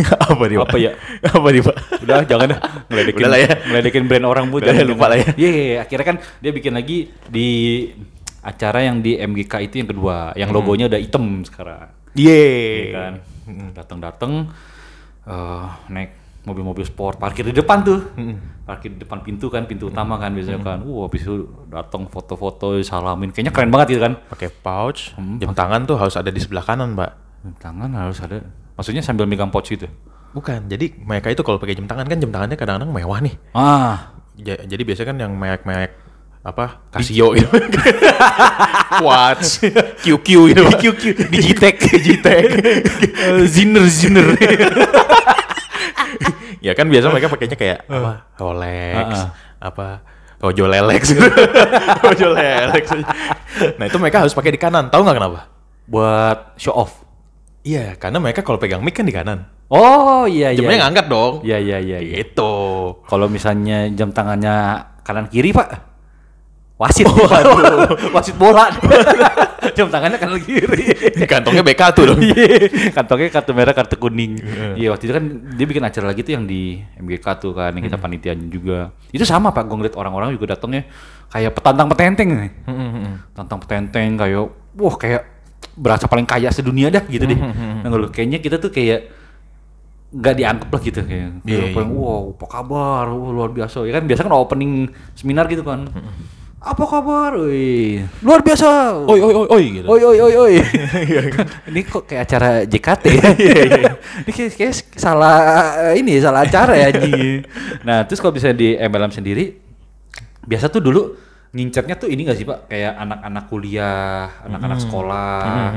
apa 0.32 0.44
nih 0.46 0.58
pak? 0.60 0.68
Apa 0.70 0.78
ya? 0.78 0.92
apa 1.38 1.48
nih 1.50 1.62
pak? 1.62 1.76
udah 2.06 2.16
jangan 2.26 2.48
dah 2.54 2.60
ngeledekin, 2.90 3.22
Udah 3.22 3.30
lah 3.30 3.40
ya. 3.40 3.52
ngeledekin 3.66 4.04
brand 4.06 4.26
orang 4.26 4.46
bu. 4.50 4.58
Jangan, 4.62 4.86
lupa 4.86 5.06
lah 5.10 5.18
ya. 5.18 5.30
Iya, 5.36 5.50
iya, 5.50 5.64
iya. 5.66 5.78
akhirnya 5.82 6.06
kan 6.06 6.18
dia 6.40 6.52
bikin 6.54 6.74
lagi 6.74 6.98
di 7.28 7.50
acara 8.46 8.86
yang 8.86 9.02
di 9.02 9.18
MGK 9.18 9.54
itu 9.66 9.76
yang 9.82 9.90
kedua, 9.90 10.34
yang 10.38 10.50
logonya 10.54 10.86
udah 10.86 11.00
hitam 11.02 11.42
sekarang. 11.42 11.90
Iya 12.16 12.42
Iya 12.46 12.86
kan, 12.94 13.14
datang-datang 13.74 14.32
eh, 15.26 15.68
naik 15.90 16.12
mobil-mobil 16.46 16.86
sport 16.86 17.18
parkir 17.18 17.42
di 17.42 17.58
depan 17.58 17.82
tuh 17.82 18.00
parkir 18.70 18.94
di 18.94 19.02
depan 19.02 19.26
pintu 19.26 19.50
kan 19.50 19.66
pintu 19.66 19.90
utama 19.90 20.22
kan 20.22 20.30
biasanya 20.30 20.62
kan 20.62 20.78
wah 20.86 21.10
habis 21.10 21.26
itu 21.26 21.50
datang 21.74 22.06
foto-foto 22.06 22.78
salamin 22.86 23.34
kayaknya 23.34 23.50
keren 23.50 23.74
banget 23.74 23.98
gitu 23.98 24.02
kan 24.06 24.14
Pakai 24.30 24.54
pouch, 24.54 25.18
jam 25.42 25.52
tangan 25.58 25.90
tuh 25.90 25.98
harus 25.98 26.14
ada 26.14 26.30
di 26.30 26.38
sebelah 26.38 26.62
kanan, 26.62 26.94
Mbak. 26.94 27.12
tangan 27.58 27.90
harus 27.98 28.22
ada 28.22 28.46
maksudnya 28.76 29.00
sambil 29.00 29.26
megang 29.26 29.48
pouch 29.48 29.70
gitu 29.70 29.88
Bukan, 30.32 30.68
jadi 30.68 30.92
mereka 31.00 31.32
itu 31.32 31.42
kalau 31.42 31.56
pakai 31.56 31.74
jam 31.74 31.86
tangan 31.86 32.04
kan 32.04 32.18
jam 32.18 32.28
tangannya 32.28 32.54
kadang-kadang 32.54 32.92
mewah 32.92 33.20
nih. 33.20 33.34
ah 33.52 34.14
Ja- 34.36 34.60
jadi 34.62 34.82
biasanya 34.84 35.08
kan 35.08 35.18
yang 35.18 35.32
merek-merek 35.32 35.92
apa 36.44 36.84
Casio 36.92 37.32
gitu. 37.32 37.48
Watch, 39.02 39.64
QQ 40.04 40.28
gitu. 40.52 40.62
QQ, 40.62 41.02
Digitech, 41.32 41.76
Digitech. 41.96 42.44
ziner 43.48 43.86
ziner 43.88 44.28
ya 46.60 46.72
kan 46.74 46.86
biasa 46.86 47.06
mereka 47.10 47.28
pakainya 47.28 47.56
kayak 47.56 47.80
apa? 47.86 48.12
Rolex, 48.36 49.08
Ah, 49.08 49.16
ah. 49.16 49.28
apa? 49.64 49.88
Rojo 50.36 50.68
Lelex. 50.68 51.16
Rojo 52.04 52.28
Lelex. 52.30 52.86
nah, 53.80 53.86
itu 53.88 53.98
mereka 53.98 54.20
harus 54.20 54.36
pakai 54.36 54.52
di 54.52 54.60
kanan. 54.60 54.92
Tahu 54.92 55.02
nggak 55.02 55.16
kenapa? 55.16 55.40
buat 55.86 56.58
show 56.58 56.74
off 56.74 57.05
Iya, 57.66 57.98
karena 57.98 58.22
mereka 58.22 58.46
kalau 58.46 58.62
pegang 58.62 58.86
mic 58.86 58.94
kan 58.94 59.04
di 59.04 59.12
kanan. 59.12 59.50
oh 59.66 60.30
iya 60.30 60.54
iya 60.54 60.62
Jamnya 60.62 60.86
ngangkat 60.86 61.06
dong. 61.10 61.34
iya 61.42 61.58
iya 61.58 61.82
iya 61.82 61.98
iya. 61.98 62.16
Gitu. 62.22 62.54
kalau 63.10 63.26
misalnya 63.26 63.90
jam 63.90 64.14
tangannya 64.14 64.54
kanan 65.02 65.26
kiri 65.26 65.50
pak 65.50 65.98
wasit 66.78 67.10
wasit 68.16 68.36
bola 68.38 68.70
jam 69.78 69.90
tangannya 69.90 70.22
kanan 70.22 70.38
kiri 70.38 70.86
Kantongnya 71.32 71.66
BK 71.66 71.82
tuh 71.98 72.04
dong. 72.14 72.22
Iya, 72.22 72.70
kantongnya 72.94 73.34
kartu 73.34 73.52
merah, 73.58 73.74
kartu 73.74 73.96
kuning. 73.98 74.38
Iya, 74.78 74.94
waktu 74.94 75.10
itu 75.10 75.14
kan 75.18 75.26
dia 75.58 75.66
bikin 75.66 75.82
acara 75.82 76.06
lagi 76.14 76.22
tuh 76.22 76.38
yang 76.38 76.46
di 76.46 76.78
MGK 77.02 77.26
tuh 77.42 77.52
kan, 77.58 77.74
yang 77.74 77.82
kita 77.82 77.98
panitianya 77.98 78.46
juga. 78.46 78.94
Itu 79.10 79.26
sama 79.26 79.50
Pak, 79.50 79.66
gue 79.66 79.76
ngeliat 79.82 79.96
orang-orang 79.98 80.36
juga 80.38 80.54
datangnya 80.54 80.86
kayak 81.34 81.56
petantang 81.58 81.88
petenteng 81.90 82.30
nih. 82.36 82.52
Petantang 83.34 83.60
petenteng 83.64 84.10
kayak, 84.20 84.44
wah 84.78 84.96
kayak 84.96 85.22
berasa 85.76 86.08
paling 86.08 86.24
kaya 86.24 86.50
sedunia 86.50 86.88
dah 86.88 87.04
gitu 87.06 87.28
deh. 87.28 87.40
Nah, 87.84 87.92
lu 87.92 88.08
kayaknya 88.10 88.40
kita 88.40 88.58
tuh 88.58 88.72
kayak 88.72 89.12
nggak 90.16 90.36
dianggap 90.40 90.70
lah 90.72 90.82
gitu 90.82 91.00
kayak 91.04 91.44
Iya, 91.44 91.60
kayak 91.60 91.76
paling, 91.76 91.92
wow 91.92 92.32
apa 92.32 92.46
kabar 92.48 93.06
Wah, 93.12 93.32
luar 93.36 93.52
biasa 93.52 93.84
ya 93.84 94.00
kan 94.00 94.08
biasa 94.08 94.24
kan 94.24 94.32
opening 94.32 94.88
seminar 95.12 95.44
gitu 95.52 95.60
kan 95.60 95.92
apa 96.64 96.84
kabar 96.88 97.36
Wih, 97.36 98.08
luar 98.24 98.40
biasa 98.40 98.96
Oi 99.06 99.20
oi 99.20 99.34
oi 99.36 99.48
oi 99.52 99.66
gitu. 99.76 99.86
Oi 99.86 100.02
oi 100.02 100.18
oi 100.18 100.34
oi. 100.34 100.56
ini 101.70 101.82
kok 101.86 102.10
kayak 102.10 102.26
acara 102.26 102.50
JKT 102.66 103.04
ya? 103.12 103.30
ini 104.26 104.32
kayak, 104.34 104.52
kayak 104.58 104.74
salah 104.98 105.38
ini 105.94 106.18
salah 106.18 106.42
acara 106.42 106.74
ya 106.74 106.90
anjing. 106.90 107.46
Nah, 107.86 108.08
terus 108.10 108.18
kalau 108.18 108.34
bisa 108.34 108.50
di 108.50 108.74
MLM 108.74 109.14
sendiri 109.14 109.62
biasa 110.42 110.74
tuh 110.74 110.82
dulu 110.82 111.14
ngincernya 111.56 111.96
tuh 111.96 112.12
ini 112.12 112.28
gak 112.28 112.36
sih 112.36 112.44
Pak? 112.44 112.68
Kayak 112.68 113.00
anak-anak 113.00 113.44
kuliah, 113.48 114.28
anak-anak 114.44 114.80
sekolah 114.84 115.72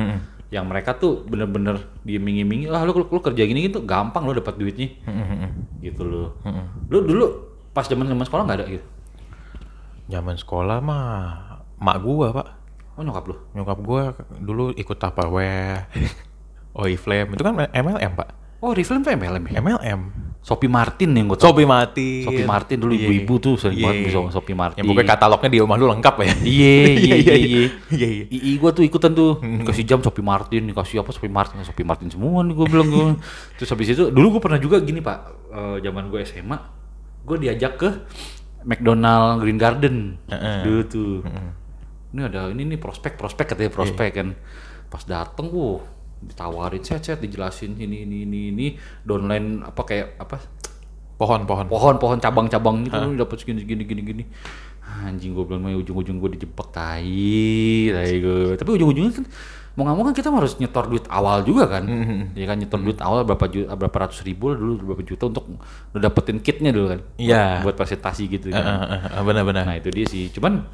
yang 0.49 0.65
mereka 0.65 0.97
tuh 0.97 1.23
bener-bener 1.23 1.77
diiming-imingi 2.03 2.67
lah 2.67 2.81
lu, 2.81 2.97
lu, 2.97 3.05
lu 3.05 3.21
kerja 3.21 3.45
gini 3.45 3.69
gitu 3.69 3.85
gampang 3.85 4.25
lo 4.25 4.33
dapat 4.33 4.57
duitnya 4.57 4.89
gitu 5.79 6.03
loh 6.03 6.41
lu 6.89 7.05
dulu 7.05 7.27
pas 7.71 7.85
zaman 7.85 8.09
zaman 8.09 8.25
sekolah 8.25 8.43
nggak 8.49 8.59
ada 8.59 8.67
gitu 8.67 8.87
Zaman 10.09 10.41
sekolah 10.41 10.81
mah 10.81 11.13
mak 11.77 12.01
gua, 12.01 12.33
Pak. 12.33 12.49
oh 12.97 13.05
nyokap 13.05 13.29
lu 13.29 13.37
Nyokap 13.53 13.79
gua 13.85 14.03
dulu 14.41 14.73
ikut 14.73 14.97
Tupperware. 14.97 15.85
Oriflame 16.81 17.37
itu 17.37 17.45
kan 17.45 17.69
MLM, 17.69 18.13
Pak. 18.17 18.29
oh 18.65 18.73
Riflem 18.73 19.05
tuh 19.05 19.13
MLM 19.13 19.45
ya 19.53 19.61
MLM. 19.61 20.01
Sophie 20.49 20.73
Martin 20.73 21.13
yang 21.13 21.29
gue 21.29 21.37
tau 21.37 21.53
Sopi 21.53 21.69
mati. 21.69 22.25
Sophie 22.25 22.49
Martin 22.49 22.81
dulu 22.81 22.97
ibu-ibu 22.97 23.37
tuh 23.37 23.61
sering 23.61 23.85
banget 23.85 24.09
bisa 24.09 24.17
sama 24.17 24.33
Sophie 24.33 24.57
Martin. 24.57 24.81
Yang 24.81 24.89
pokoknya 24.89 25.09
katalognya 25.13 25.51
di 25.53 25.61
rumah 25.61 25.77
lu 25.77 25.87
lengkap 25.93 26.15
ya. 26.25 26.33
Iya 26.57 26.73
iya 26.97 27.15
iya 27.21 27.35
iya. 27.37 27.63
Iya, 27.93 28.09
iya. 28.33 28.53
Gua 28.57 28.73
tuh 28.73 28.81
ikutan 28.81 29.13
tuh 29.13 29.37
dikasih 29.45 29.85
jam 29.85 30.01
Sophie 30.01 30.25
Martin, 30.25 30.73
dikasih 30.73 31.05
apa 31.05 31.13
Sophie 31.13 31.29
Martin, 31.29 31.61
Sophie 31.69 31.85
Martin 31.85 32.09
semua 32.09 32.41
nih 32.41 32.57
gua 32.57 32.65
bilang 32.65 32.89
gua. 32.89 33.07
Terus 33.61 33.69
habis 33.69 33.93
itu 33.93 34.09
dulu 34.09 34.41
gua 34.41 34.49
pernah 34.49 34.57
juga 34.57 34.81
gini 34.81 35.05
Pak, 35.05 35.19
eh, 35.53 35.77
zaman 35.85 36.09
gua 36.09 36.25
SMA, 36.25 36.59
gua 37.29 37.37
diajak 37.37 37.73
ke 37.77 37.89
McDonald 38.65 39.45
Green 39.45 39.61
Garden. 39.61 40.17
Dulu 40.65 40.81
tuh. 40.89 41.29
Ini 42.09 42.25
ada 42.25 42.49
ini 42.49 42.65
nih 42.65 42.81
prospek 42.81 43.21
prospek 43.21 43.53
katanya 43.53 43.69
prospek 43.69 44.11
kan. 44.17 44.33
Pas 44.89 45.05
dateng 45.05 45.53
wuh 45.53 45.98
ditawarin 46.19 46.83
set-set 46.83 47.19
dijelasin 47.21 47.79
ini 47.79 48.03
ini 48.05 48.27
ini 48.27 48.41
ini. 48.51 48.67
Downline 49.03 49.63
apa 49.63 49.83
kayak 49.83 50.19
apa? 50.19 50.37
Pohon-pohon. 51.19 51.67
pohon-pohon 51.67 52.19
cabang-cabang 52.23 52.87
gitu 52.87 52.95
lu 52.95 53.19
dapat 53.19 53.43
segini 53.43 53.59
segini 53.67 53.83
gini 53.83 54.03
gini. 54.07 54.25
Anjing 54.89 55.35
gue 55.35 55.45
bilang 55.45 55.67
"Mah, 55.67 55.75
ujung-ujung 55.75 56.17
gue 56.17 56.39
dijebak 56.39 56.71
tai 56.73 57.91
tai 57.93 58.23
gue 58.23 58.55
tapi 58.57 58.71
ujung-ujungnya 58.73 59.13
kan 59.21 59.27
mau 59.77 59.87
nggak 59.87 59.95
mau 59.95 60.05
kan 60.11 60.15
kita 60.17 60.31
harus 60.35 60.59
nyetor 60.59 60.91
duit 60.91 61.07
awal 61.11 61.43
juga 61.43 61.67
kan. 61.71 61.85
Ya 62.35 62.47
kan 62.47 62.59
nyetor 62.59 62.81
duit 62.83 62.99
awal 63.03 63.23
berapa 63.23 63.47
juta 63.47 63.75
berapa 63.75 63.97
ratus 64.07 64.23
ribu 64.23 64.55
dulu 64.55 64.95
berapa 64.95 65.03
juta 65.07 65.27
untuk 65.27 65.59
dapetin 65.95 66.39
kitnya 66.39 66.71
dulu 66.71 66.87
kan. 66.95 67.01
Iya. 67.19 67.63
buat 67.67 67.75
presentasi 67.75 68.27
gitu 68.27 68.51
kan. 68.51 68.65
Eh, 68.65 69.19
eh, 69.19 69.23
Benar-benar. 69.23 69.67
nah 69.67 69.77
itu 69.79 69.91
dia 69.91 70.07
sih. 70.07 70.31
Cuman 70.35 70.67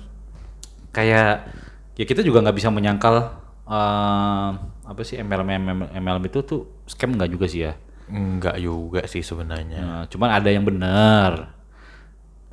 kayak 0.93 1.51
ya 1.97 2.05
kita 2.05 2.21
juga 2.21 2.45
nggak 2.45 2.57
bisa 2.57 2.69
menyangkal 2.69 3.33
eh, 3.65 4.51
apa 4.85 5.01
sih 5.03 5.17
MLM 5.17 5.49
MLM 5.93 6.25
itu 6.29 6.45
tuh 6.45 6.85
scam 6.85 7.17
nggak 7.17 7.31
juga 7.33 7.47
sih 7.49 7.65
ya 7.65 7.75
Enggak 8.05 8.61
juga 8.61 9.01
sih 9.09 9.25
sebenarnya. 9.25 9.81
Nah, 9.81 10.05
cuman 10.13 10.29
ada 10.29 10.53
yang 10.53 10.65
benar 10.65 11.57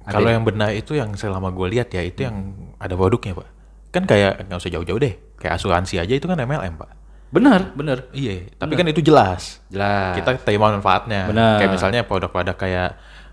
Kalau 0.01 0.31
yang 0.33 0.41
benar 0.41 0.73
itu 0.73 0.97
yang 0.97 1.13
selama 1.13 1.53
gue 1.53 1.77
lihat 1.77 1.93
ya 1.93 2.01
itu 2.01 2.25
yang 2.25 2.55
ada 2.81 2.95
produknya 2.97 3.37
pak. 3.37 3.47
Kan 3.93 4.03
kayak 4.09 4.47
nggak 4.49 4.57
usah 4.57 4.71
jauh-jauh 4.73 4.97
deh. 4.97 5.13
Kayak 5.37 5.61
asuransi 5.61 6.01
aja 6.01 6.13
itu 6.15 6.25
kan 6.25 6.39
MLM 6.39 6.79
pak. 6.79 6.91
benar 7.31 7.71
benar 7.75 8.11
Iya. 8.11 8.51
Tapi 8.59 8.75
kan 8.75 8.87
itu 8.91 8.99
jelas. 8.99 9.63
jelas 9.71 10.19
Kita 10.19 10.35
terima 10.41 10.71
manfaatnya. 10.73 11.29
Benar. 11.31 11.59
Kayak 11.63 11.71
misalnya 11.79 12.01
produk-produk 12.03 12.55
kayak 12.59 12.89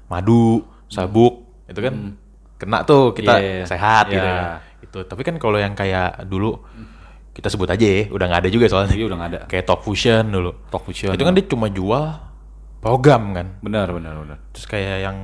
madu, 0.07 0.63
sabuk, 0.87 1.47
itu 1.67 1.81
kan 1.83 1.95
kena 2.59 2.83
tuh 2.87 3.11
kita 3.15 3.35
Iya, 3.39 3.67
sehat 3.67 4.07
gitu. 4.11 4.23
iya. 4.23 4.29
kan. 4.29 4.47
Itu. 4.85 4.99
Tapi 5.03 5.23
kan 5.27 5.35
kalau 5.43 5.59
yang 5.59 5.75
kayak 5.75 6.27
dulu 6.31 6.63
kita 7.39 7.49
sebut 7.49 7.71
aja 7.71 7.87
ya, 7.87 8.11
udah 8.11 8.27
nggak 8.27 8.41
ada 8.43 8.51
juga 8.51 8.67
soalnya. 8.67 8.99
Iya, 8.99 9.07
udah 9.07 9.17
nggak 9.17 9.31
ada. 9.31 9.41
Kayak 9.47 9.65
Top 9.65 9.87
Fusion 9.87 10.27
dulu. 10.27 10.51
Talk 10.69 10.83
Fusion. 10.83 11.15
Itu 11.15 11.23
kan 11.23 11.39
dia 11.39 11.47
cuma 11.47 11.71
jual 11.71 12.05
program 12.79 13.31
kan. 13.31 13.47
benar 13.59 13.91
benar 13.91 14.19
benar 14.19 14.39
Terus 14.51 14.67
kayak 14.67 14.97
yang 15.03 15.17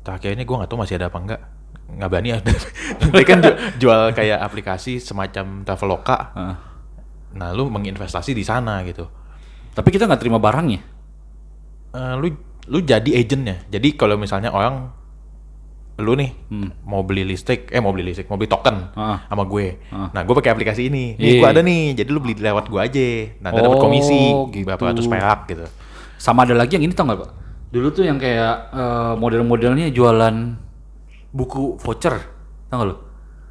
terakhir 0.00 0.32
ini 0.32 0.44
gue 0.44 0.56
nggak 0.56 0.68
tahu 0.68 0.80
masih 0.80 0.96
ada 0.96 1.12
apa 1.12 1.18
enggak. 1.20 1.40
Nggak 1.92 2.08
berani 2.08 2.30
ada. 2.32 2.52
Dia 3.12 3.24
kan 3.24 3.38
ju- 3.38 3.58
jual 3.78 4.00
kayak 4.12 4.40
aplikasi 4.40 4.96
semacam 4.96 5.60
Traveloka. 5.60 6.16
Heeh. 6.32 6.56
Nah 7.36 7.48
lu 7.52 7.68
menginvestasi 7.68 8.32
di 8.32 8.44
sana 8.44 8.80
gitu. 8.82 9.04
tapi 9.72 9.88
kita 9.88 10.04
nggak 10.04 10.20
terima 10.20 10.36
barangnya 10.36 10.84
Eh, 11.92 12.14
lu 12.16 12.28
lu 12.68 12.78
jadi 12.80 13.08
agentnya. 13.16 13.60
Jadi 13.68 13.96
kalau 13.96 14.16
misalnya 14.16 14.48
orang 14.48 14.88
lu 15.94 16.12
nih 16.14 16.32
mau 16.82 17.00
beli 17.00 17.22
listrik, 17.22 17.68
eh 17.68 17.76
mau 17.76 17.90
beli 17.90 18.06
listrik, 18.06 18.26
mau 18.26 18.34
beli 18.34 18.46
token 18.46 18.90
Heeh. 18.90 19.18
sama 19.26 19.44
gue. 19.44 19.66
Heeh. 19.82 20.08
Nah 20.08 20.20
gue 20.20 20.34
pakai 20.34 20.50
aplikasi 20.50 20.86
ini. 20.86 21.14
Iya. 21.14 21.20
Nih 21.20 21.32
gue 21.36 21.48
ada 21.48 21.60
nih. 21.60 21.82
Jadi 21.94 22.08
lu 22.08 22.18
beli 22.18 22.34
lewat 22.34 22.64
gue 22.66 22.80
aja. 22.80 23.08
Nah 23.38 23.50
dapat 23.50 23.70
Oh, 23.70 23.78
komisi 23.78 24.20
gitu. 24.50 24.64
berapa 24.64 24.82
ratus 24.86 25.04
perak 25.04 25.40
gitu. 25.46 25.66
sama 26.16 26.42
ada 26.42 26.54
lagi 26.54 26.74
yang 26.74 26.86
ini 26.86 26.92
tau 26.92 27.02
nggak 27.02 27.18
pak 27.18 27.30
dulu 27.68 27.90
tuh 27.90 28.04
yang 28.04 28.14
kayak 28.14 28.70
eh, 28.70 29.14
model-modelnya 29.16 29.90
jualan 29.90 30.54
buku 31.28 31.76
voucher 31.76 32.14
tau 32.66 32.78
nggak 32.78 32.88
lo 32.88 32.96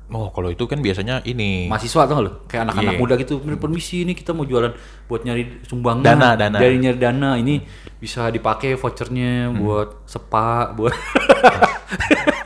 Oh 0.10 0.28
kalau 0.28 0.48
itu 0.48 0.64
kan 0.66 0.76
biasanya 0.78 1.20
ini. 1.22 1.68
mahasiswa 1.68 2.04
tau 2.04 2.14
nggak 2.14 2.26
lo 2.26 2.32
kayak 2.46 2.64
anak-anak 2.66 2.94
Iya. 2.94 3.00
muda 3.00 3.14
gitu 3.18 3.40
"Bener, 3.40 3.56
permisi 3.58 4.04
ini 4.04 4.12
kita 4.12 4.32
mau 4.32 4.44
jualan 4.44 4.72
buat 5.06 5.22
nyari 5.22 5.64
sumbangan 5.66 6.04
Dana, 6.06 6.30
dana. 6.34 6.58
dari 6.58 6.76
nyari 6.78 6.96
dana 6.96 7.36
ini 7.36 7.60
bisa 7.98 8.28
dipakai 8.28 8.76
vouchernya 8.76 9.52
buat 9.54 10.04
sepa 10.06 10.72
buat 10.72 10.96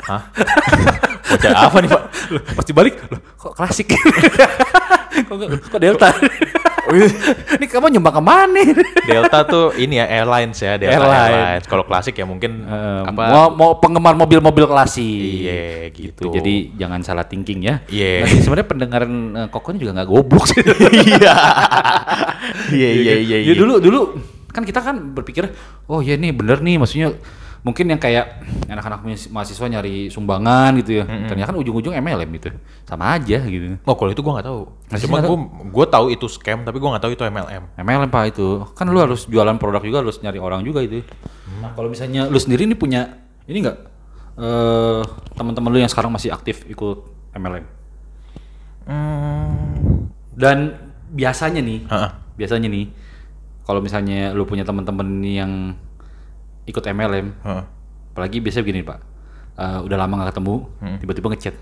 Hah? 0.06 0.22
Bocah 1.26 1.50
apa 1.66 1.78
nih 1.82 1.90
pak? 1.90 2.02
Loh, 2.30 2.42
pasti 2.54 2.72
balik 2.72 2.96
loh 3.06 3.20
kok 3.36 3.54
klasik 3.54 3.88
kok, 5.28 5.36
kok 5.70 5.80
delta 5.80 6.10
ini 7.56 7.66
kamu 7.66 7.98
nyumbang 7.98 8.14
ke 8.14 8.22
mana 8.22 8.62
Delta 9.04 9.42
tuh 9.42 9.74
ini 9.74 9.98
ya 9.98 10.06
airlines 10.06 10.54
ya 10.56 10.78
Delta 10.78 11.02
Airline. 11.02 11.18
Airlines. 11.18 11.66
Kalau 11.66 11.82
klasik 11.82 12.14
ya 12.14 12.26
mungkin 12.26 12.62
Eh, 12.62 13.02
apa? 13.06 13.22
mau, 13.28 13.46
mau 13.50 13.72
penggemar 13.76 14.14
mobil-mobil 14.14 14.66
klasik 14.66 15.02
Iya 15.42 15.90
gitu. 15.90 16.30
jadi 16.30 16.78
jangan 16.78 17.02
salah 17.02 17.26
thinking 17.26 17.62
ya 17.64 17.82
Iya. 17.88 18.26
Nanti 18.26 18.38
sebenarnya 18.40 18.68
pendengaran 18.68 19.12
uh, 19.36 19.48
Koko 19.50 19.74
ini 19.74 19.82
juga 19.82 19.98
nggak 19.98 20.10
goblok 20.10 20.46
sih 20.46 20.62
Iya. 20.62 21.34
Iya 22.72 22.90
iya 22.94 23.14
iya. 23.18 23.38
Ya 23.44 23.54
dulu 23.56 23.82
dulu 23.82 24.00
kan 24.50 24.62
kita 24.62 24.80
kan 24.80 25.12
berpikir 25.12 25.52
oh 25.86 26.00
ya 26.00 26.16
nih 26.16 26.32
bener 26.32 26.62
nih 26.62 26.78
maksudnya 26.78 27.18
mungkin 27.66 27.90
yang 27.90 27.98
kayak 27.98 28.46
anak-anak 28.70 29.02
mahas- 29.02 29.26
mahasiswa 29.28 29.66
nyari 29.66 30.08
sumbangan 30.08 30.70
gitu 30.80 31.02
ya. 31.02 31.06
Ternyata 31.26 31.50
kan 31.50 31.58
ujung-ujung 31.58 31.98
MLM 31.98 32.30
gitu. 32.38 32.54
Sama 32.86 33.18
aja 33.18 33.42
gitu. 33.42 33.82
Oh 33.82 33.98
kalau 33.98 34.14
itu 34.14 34.22
gua 34.22 34.38
nggak 34.38 34.48
tahu. 34.48 34.62
Masih 34.86 35.04
Cuma 35.04 35.18
nggak 35.18 35.28
gua 35.28 35.38
gua 35.74 35.86
tahu 35.90 36.06
itu 36.08 36.26
scam 36.30 36.62
tapi 36.62 36.78
gua 36.78 36.94
nggak 36.94 37.04
tahu 37.04 37.12
itu 37.12 37.24
MLM. 37.26 37.64
MLM 37.76 38.10
pak 38.10 38.24
itu 38.30 38.48
kan 38.72 38.86
lu 38.86 39.02
harus 39.02 39.26
jualan 39.26 39.58
produk 39.58 39.82
juga 39.82 39.98
harus 40.00 40.22
nyari 40.22 40.38
orang 40.38 40.62
juga 40.62 40.80
itu. 40.80 41.02
Nah, 41.58 41.74
kalau 41.74 41.90
misalnya 41.90 42.30
lu 42.30 42.38
sendiri 42.38 42.64
ini 42.64 42.78
punya 42.78 43.18
ini 43.44 43.60
enggak 43.60 43.78
eh 44.36 45.02
teman-teman 45.34 45.72
lu 45.72 45.80
yang 45.80 45.88
sekarang 45.88 46.12
masih 46.12 46.30
aktif 46.30 46.68
ikut 46.68 47.08
MLM 47.34 47.66
Hmm. 48.86 50.14
dan 50.32 50.78
biasanya 51.10 51.58
nih 51.58 51.88
Heeh. 51.88 52.10
biasanya 52.36 52.68
nih 52.68 52.86
kalau 53.64 53.82
misalnya 53.82 54.30
lu 54.30 54.46
punya 54.46 54.62
teman-teman 54.62 55.08
yang 55.24 55.74
ikut 56.66 56.84
MLM 56.84 57.28
Heeh. 57.42 57.64
apalagi 58.12 58.38
biasanya 58.40 58.64
begini 58.64 58.82
pak. 58.82 59.00
Eh, 59.56 59.80
udah 59.82 59.98
lama 59.98 60.14
nggak 60.18 60.30
ketemu 60.34 60.56
tiba-tiba 61.00 61.28
ngechat. 61.32 61.56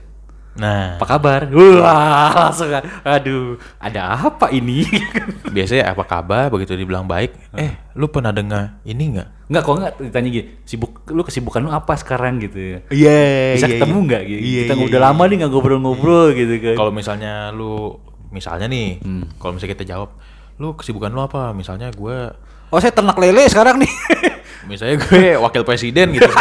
Nah, 0.54 1.02
apa 1.02 1.06
kabar? 1.10 1.50
Wah 1.50 2.30
langsung 2.46 2.70
aduh 3.02 3.58
ada 3.76 4.14
apa 4.22 4.54
ini? 4.54 4.86
Biasanya 5.56 5.90
apa 5.90 6.06
kabar? 6.06 6.54
Begitu 6.54 6.78
dibilang 6.78 7.10
baik, 7.10 7.34
eh 7.54 7.74
lu 7.94 8.06
pernah 8.06 8.30
dengar 8.30 8.78
ini 8.86 9.18
nggak? 9.18 9.50
Nggak 9.50 9.62
kok 9.62 9.74
nggak? 9.76 9.94
Ditanya 10.04 10.30
gini, 10.30 10.46
sibuk 10.62 11.10
lu 11.10 11.26
kesibukan 11.26 11.58
lu 11.58 11.74
apa 11.74 11.98
sekarang? 11.98 12.38
gitu 12.38 12.54
ya. 12.58 12.80
Iya, 12.94 13.18
Bisa 13.58 13.66
ketemu 13.68 13.98
nggak? 14.06 14.22
gitu. 14.24 14.42
Kita 14.62 14.74
udah 14.78 15.00
lama 15.04 15.24
nih 15.26 15.36
nggak 15.42 15.52
ngobrol-ngobrol 15.52 16.38
gitu 16.38 16.54
kan. 16.62 16.76
Kalau 16.78 16.92
misalnya 16.94 17.50
lu 17.50 17.98
misalnya 18.30 18.70
nih, 18.70 19.02
kalau 19.38 19.58
misalnya 19.58 19.74
kita 19.74 19.86
jawab, 19.90 20.14
lu 20.58 20.78
kesibukan 20.78 21.10
lu 21.10 21.22
apa? 21.22 21.50
Misalnya 21.50 21.90
gue, 21.90 22.18
Oh, 22.70 22.78
saya 22.78 22.90
ternak 22.90 23.18
lele 23.18 23.46
sekarang 23.46 23.78
nih. 23.78 23.90
misalnya 24.68 25.02
gue 25.04 25.38
wakil 25.40 25.64
presiden 25.64 26.14
gitu. 26.16 26.30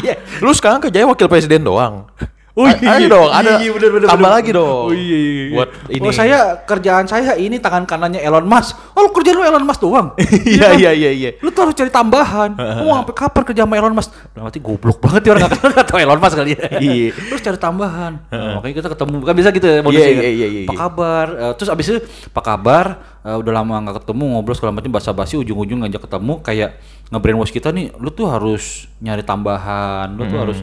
Iya. 0.00 0.16
Lu 0.40 0.50
sekarang 0.56 0.80
kerjanya 0.80 1.06
wakil 1.12 1.28
presiden 1.28 1.62
doang. 1.62 2.08
Oh 2.54 2.62
A- 2.62 2.70
ayo 2.70 3.10
dong, 3.10 3.26
ada 3.28 3.58
Iya, 3.58 3.66
iya, 3.66 3.70
bener, 3.72 3.90
bener, 3.90 4.06
tambah 4.06 4.30
bener. 4.30 4.38
lagi 4.38 4.50
dong. 4.54 4.86
Oh 4.86 4.94
iya, 4.94 5.02
iya, 5.18 5.42
iya. 5.44 5.54
Buat 5.58 5.68
ini. 5.90 5.98
Oh 6.00 6.14
saya 6.14 6.38
kerjaan 6.62 7.04
saya 7.04 7.34
ini 7.34 7.58
tangan 7.58 7.82
kanannya 7.82 8.22
Elon 8.22 8.46
Musk. 8.46 8.78
Oh 8.94 9.02
lu 9.02 9.10
kerjaan 9.10 9.34
lu 9.34 9.42
Elon 9.42 9.66
Musk 9.66 9.82
doang. 9.82 10.14
Iya, 10.46 10.70
kan? 10.70 10.78
iya, 10.78 10.90
iya, 10.94 11.10
iya. 11.10 11.30
Lu 11.38 11.50
tuh 11.50 11.66
harus 11.66 11.74
cari 11.74 11.90
tambahan. 11.90 12.54
Mau 12.78 12.94
sampai 12.94 13.10
kapan 13.12 13.42
kerja 13.44 13.60
sama 13.60 13.74
Elon 13.74 13.90
Musk? 13.92 14.14
Berarti 14.30 14.58
goblok 14.60 15.02
banget 15.02 15.20
ya 15.24 15.30
orang 15.34 15.50
nggak 15.74 15.82
tahu 15.84 15.98
Elon 15.98 16.20
Musk 16.22 16.36
kali 16.36 16.50
ya. 16.54 16.62
Iya. 16.78 17.06
Terus 17.10 17.40
cari 17.42 17.58
tambahan. 17.58 18.12
Nah, 18.24 18.52
makanya 18.54 18.74
kita 18.76 18.88
ketemu 18.88 19.14
kan 19.20 19.34
bisa 19.34 19.48
gitu 19.50 19.66
ya 19.66 19.78
modusnya 19.82 19.98
Iya, 20.00 20.14
kan. 20.14 20.22
iya, 20.22 20.30
iya, 20.30 20.46
iya, 20.46 20.60
Apa 20.62 20.70
iya. 20.70 20.78
kabar? 20.78 21.26
Eh, 21.34 21.52
terus 21.58 21.68
abis 21.68 21.86
itu 21.88 21.98
apa 22.30 22.40
kabar? 22.44 22.86
Eh, 23.20 23.34
udah 23.34 23.52
lama 23.52 23.74
nggak 23.82 23.96
ketemu 23.98 24.24
ngobrol 24.30 24.54
segala 24.54 24.70
macam 24.70 24.90
basa-basi 24.90 25.34
ujung-ujung 25.34 25.82
ngajak 25.82 26.06
ketemu 26.06 26.38
kayak 26.38 26.70
nge-brainwash 27.04 27.50
kita 27.50 27.68
nih 27.68 27.90
lu 27.96 28.08
tuh 28.08 28.26
harus 28.26 28.86
nyari 28.96 29.20
tambahan 29.20 30.12
lu 30.12 30.22
tuh 30.24 30.38
harus 30.38 30.58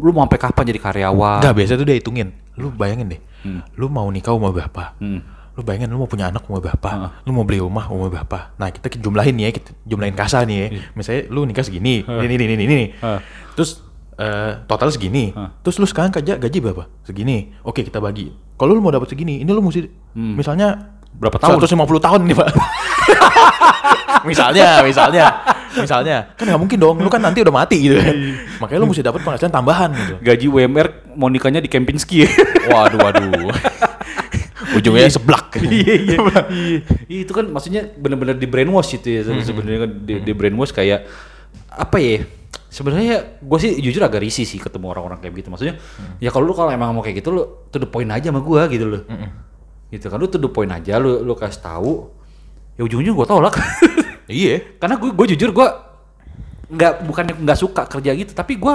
lu, 0.00 0.10
mau 0.16 0.24
sampai 0.24 0.40
kapan 0.40 0.64
jadi 0.72 0.80
karyawan 0.80 1.38
Enggak, 1.44 1.54
biasa 1.58 1.72
tuh 1.76 1.86
dia 1.88 1.96
hitungin. 1.96 2.28
Lu 2.56 2.68
bayangin 2.72 3.12
deh, 3.12 3.20
lu 3.76 3.86
mau 3.92 4.08
nikah 4.08 4.32
umur 4.32 4.52
berapa? 4.56 4.96
Lu 5.52 5.60
bayangin 5.60 5.92
lu 5.92 6.00
mau 6.00 6.08
punya 6.08 6.32
anak 6.32 6.48
umur 6.48 6.64
berapa? 6.64 7.20
Lu 7.28 7.36
mau 7.36 7.44
beli 7.44 7.60
rumah 7.60 7.88
umur 7.92 8.08
berapa? 8.08 8.56
Nah, 8.56 8.72
kita 8.72 8.88
jumlahin 8.96 9.36
nih 9.36 9.44
ya, 9.48 9.50
kita 9.52 9.70
jumlahin 9.84 10.16
kasa 10.16 10.44
nih 10.48 10.56
ya. 10.56 10.66
Misalnya 10.96 11.28
lu 11.28 11.44
nikah 11.44 11.64
segini, 11.64 12.00
ini 12.04 12.24
ini 12.32 12.44
ini 12.48 12.54
ini. 12.56 12.64
ini. 12.64 12.80
Hah. 13.04 13.20
Terus 13.52 13.84
eh, 14.16 14.64
total 14.64 14.88
segini. 14.88 15.32
Terus 15.60 15.76
lu 15.76 15.86
sekarang 15.88 16.12
kerja 16.12 16.40
gaji 16.40 16.58
berapa? 16.60 16.88
Segini. 17.04 17.52
Oke, 17.64 17.84
kita 17.84 18.00
bagi. 18.00 18.32
Kalau 18.56 18.72
lu 18.72 18.80
mau 18.80 18.92
dapat 18.92 19.12
segini, 19.12 19.44
ini 19.44 19.50
lu 19.50 19.60
mesti 19.60 19.84
misalnya 20.16 20.92
Berapa 21.12 21.36
tahun? 21.36 21.60
150 21.60 22.06
tahun 22.08 22.20
nih, 22.24 22.36
Pak. 22.40 22.48
misalnya, 24.24 24.80
misalnya, 24.82 25.24
misalnya. 25.74 26.16
Kan 26.36 26.44
nggak 26.48 26.60
mungkin 26.60 26.78
dong, 26.78 26.96
lu 27.00 27.08
kan 27.08 27.22
nanti 27.22 27.42
udah 27.42 27.54
mati 27.54 27.76
gitu 27.78 27.96
kan. 27.98 28.16
Makanya 28.62 28.78
lu 28.82 28.86
mesti 28.90 29.02
dapat 29.02 29.20
penghasilan 29.22 29.52
tambahan 29.52 29.90
gitu. 29.94 30.14
gaji 30.22 30.46
UMR 30.48 30.86
mau 31.14 31.28
nikahnya 31.28 31.60
di 31.60 31.68
Kempinski 31.68 32.24
ya. 32.24 32.30
Waduh, 32.72 32.98
waduh. 33.02 33.50
Ujungnya 34.72 35.10
seblak. 35.12 35.58
iya 35.60 35.94
iya 36.00 36.16
iya 37.04 37.20
itu 37.28 37.32
kan 37.36 37.44
maksudnya 37.44 37.92
benar-benar 37.92 38.40
di 38.40 38.48
brainwash 38.48 38.96
itu 38.96 39.20
ya 39.20 39.20
sebenarnya 39.44 39.80
kan 39.84 39.90
di, 40.00 40.14
di 40.24 40.32
brainwash 40.32 40.72
kayak 40.72 41.04
apa 41.68 41.96
ya 42.00 42.24
sebenarnya 42.72 43.36
gue 43.36 43.58
sih 43.60 43.76
jujur 43.84 44.00
agak 44.00 44.24
risih 44.24 44.48
sih 44.48 44.56
ketemu 44.56 44.96
orang-orang 44.96 45.20
kayak 45.20 45.44
gitu 45.44 45.52
maksudnya 45.52 45.76
ya 46.24 46.32
kalau 46.32 46.48
lu 46.48 46.56
kalau 46.56 46.72
emang 46.72 46.96
mau 46.96 47.04
kayak 47.04 47.20
gitu 47.20 47.28
lu 47.36 47.44
to 47.68 47.76
the 47.76 47.84
point 47.84 48.08
aja 48.08 48.32
sama 48.32 48.40
gue 48.40 48.60
gitu 48.72 48.86
loh 48.88 49.02
gitu 49.92 50.08
kan 50.08 50.16
lu 50.16 50.24
to 50.24 50.40
the 50.40 50.48
point 50.48 50.72
aja 50.72 50.96
lu 50.96 51.20
lu 51.20 51.36
kasih 51.36 51.60
tahu 51.60 52.08
ya 52.80 52.88
ujung-ujung 52.88 53.12
gue 53.12 53.26
tolak 53.28 53.60
iya. 54.32 54.56
karena 54.80 54.96
gue 54.96 55.12
gue 55.12 55.26
jujur 55.36 55.52
gue 55.52 55.68
nggak 56.72 56.92
bukan 57.04 57.24
nggak 57.44 57.58
suka 57.58 57.84
kerja 57.84 58.16
gitu 58.16 58.32
tapi 58.32 58.56
gue 58.56 58.74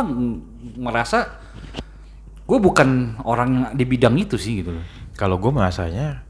merasa 0.78 1.41
gue 2.46 2.58
bukan 2.58 3.20
orang 3.26 3.50
yang 3.50 3.65
di 3.74 3.84
bidang 3.84 4.15
itu 4.15 4.38
sih 4.38 4.62
gitu 4.62 4.72
loh 4.72 4.86
Kalau 5.17 5.36
gue 5.36 5.50
merasanya, 5.50 6.22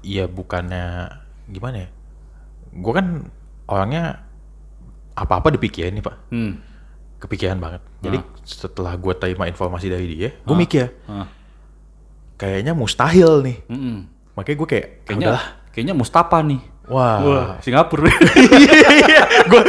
ya 0.00 0.30
bukannya 0.30 1.10
gimana 1.50 1.76
ya? 1.82 1.88
Gue 2.70 2.92
kan 2.94 3.26
orangnya 3.66 4.22
apa-apa 5.12 5.50
dipikirin 5.50 5.90
nih 5.90 6.06
pak. 6.06 6.16
hmm. 6.30 6.52
Kepikiran 7.18 7.58
banget. 7.58 7.82
Jadi 7.98 8.18
setelah 8.46 8.94
gue 8.94 9.10
terima 9.18 9.50
informasi 9.50 9.90
dari 9.90 10.06
dia, 10.06 10.30
gue 10.38 10.54
mikir 10.54 10.86
Ah. 11.04 11.26
kayaknya 12.36 12.78
mustahil 12.78 13.42
nih. 13.42 13.58
Mm-mm. 13.66 13.96
Makanya 14.38 14.56
gue 14.56 14.68
kayak, 14.68 14.86
Kayaknya 15.02 15.26
kayaknya 15.26 15.72
kayaknya 15.72 15.94
Mustafa 15.96 16.38
nih. 16.40 16.60
Wah. 16.88 17.58
Singapura. 17.62 18.06
Gue 19.50 19.62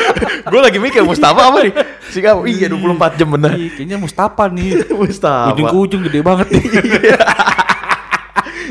gue 0.47 0.61
lagi 0.61 0.77
mikir 0.77 1.01
Mustafa 1.01 1.49
apa 1.49 1.59
nih? 1.65 1.73
Singapura. 2.13 2.45
Iya 2.45 2.67
24 2.69 3.19
jam 3.19 3.27
bener. 3.33 3.51
Iya, 3.57 3.69
kayaknya 3.73 3.97
Mustafa 3.97 4.43
nih. 4.53 4.69
Mustafa. 5.01 5.53
Ujung 5.53 5.67
ke 5.67 5.77
ujung 5.77 6.01
gede 6.05 6.19
banget 6.21 6.47
nih. 6.53 6.65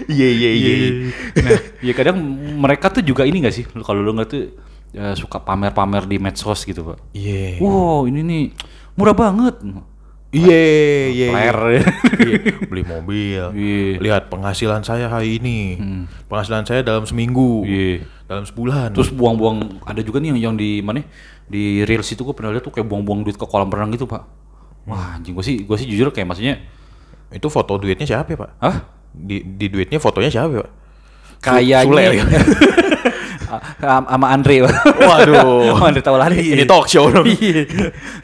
Iya 0.06 0.28
iya 0.28 0.50
iya. 0.54 0.72
iya. 0.78 0.90
Nah, 1.42 1.58
ya 1.82 1.92
kadang 1.96 2.14
mereka 2.62 2.94
tuh 2.94 3.02
juga 3.02 3.26
ini 3.26 3.42
gak 3.42 3.50
sih? 3.58 3.66
Kalau 3.66 4.06
lu 4.06 4.14
nggak 4.14 4.28
tuh 4.30 4.54
eh, 4.94 5.14
suka 5.18 5.42
pamer-pamer 5.42 6.06
di 6.06 6.22
medsos 6.22 6.62
gitu, 6.62 6.94
Pak. 6.94 7.10
Iya. 7.10 7.58
Wow, 7.58 8.06
ini 8.06 8.22
nih 8.22 8.44
murah 8.94 9.18
banget. 9.18 9.58
Iya 10.30 10.62
iya. 11.10 11.28
iya. 11.34 11.50
Iya, 12.22 12.54
beli 12.70 12.86
mobil. 12.86 13.42
Iya. 13.50 13.98
Lihat 13.98 14.30
penghasilan 14.30 14.86
saya 14.86 15.10
hari 15.10 15.42
ini. 15.42 15.80
Penghasilan 16.30 16.62
saya 16.62 16.86
dalam 16.86 17.02
seminggu. 17.02 17.66
Iya. 17.66 18.06
Dalam 18.26 18.42
sebulan. 18.42 18.90
Terus 18.90 19.14
buang-buang 19.14 19.82
ada 19.86 20.02
juga 20.02 20.18
nih 20.18 20.34
yang, 20.34 20.38
yang 20.50 20.54
di 20.58 20.82
mana? 20.82 21.06
Di 21.46 21.86
reels 21.86 22.10
itu 22.10 22.26
gue 22.26 22.34
pernah 22.34 22.50
lihat 22.50 22.66
tuh 22.66 22.74
kayak 22.74 22.86
buang-buang 22.90 23.22
duit 23.22 23.38
ke 23.38 23.46
kolam 23.46 23.70
renang 23.70 23.94
gitu, 23.94 24.10
Pak. 24.10 24.22
Wah, 24.86 25.18
anjing 25.18 25.34
gue 25.34 25.44
sih 25.46 25.56
gue 25.62 25.76
sih 25.78 25.86
jujur 25.86 26.10
kayak 26.10 26.26
maksudnya 26.30 26.62
itu 27.30 27.46
foto 27.50 27.78
duitnya 27.78 28.06
siapa 28.06 28.34
ya, 28.34 28.38
Pak? 28.38 28.50
Hah? 28.62 28.76
Di, 29.14 29.42
di 29.42 29.66
duitnya 29.70 30.02
fotonya 30.02 30.30
siapa 30.30 30.52
ya, 30.52 30.60
Pak? 30.66 30.70
Kayaknya 31.42 31.78
Sule 31.86 32.02
ya? 32.02 32.24
Am- 33.86 34.08
sama 34.10 34.26
Andre. 34.34 34.66
Waduh. 34.66 35.78
Andre 35.86 36.02
Taulani. 36.02 36.58
Ini 36.58 36.66
talk 36.66 36.90
show 36.90 37.06
dong. 37.06 37.26
Iya. 37.26 37.62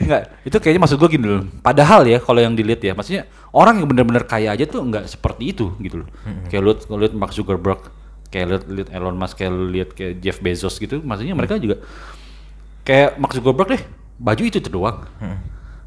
Enggak, 0.02 0.22
itu 0.42 0.56
kayaknya 0.58 0.80
maksud 0.82 0.98
gue 0.98 1.08
gini 1.14 1.26
loh. 1.30 1.46
Padahal 1.62 2.02
ya 2.10 2.18
kalau 2.18 2.42
yang 2.42 2.58
dilihat 2.58 2.82
ya, 2.82 2.92
maksudnya 2.98 3.30
orang 3.54 3.78
yang 3.78 3.86
benar-benar 3.86 4.26
kaya 4.26 4.50
aja 4.50 4.66
tuh 4.66 4.82
enggak 4.82 5.06
seperti 5.06 5.54
itu 5.54 5.78
gitu 5.78 6.02
loh. 6.02 6.08
Kayak 6.50 6.62
lu 6.66 6.72
lu 6.74 6.96
lihat 7.06 7.14
Mark 7.14 7.30
Zuckerberg, 7.30 7.86
kayak 8.32 8.46
lu 8.48 8.56
lihat 8.80 8.88
Elon 8.90 9.14
Musk, 9.14 9.36
kayak 9.36 9.52
lihat 9.52 9.90
kayak 9.92 10.24
Jeff 10.24 10.40
Bezos 10.40 10.80
gitu, 10.80 11.04
maksudnya 11.04 11.36
mereka 11.36 11.60
juga 11.60 11.84
kayak 12.82 13.20
Mark 13.20 13.36
Zuckerberg 13.36 13.68
deh, 13.78 13.82
baju 14.16 14.42
itu 14.42 14.58
tuh 14.58 14.72
doang. 14.72 15.04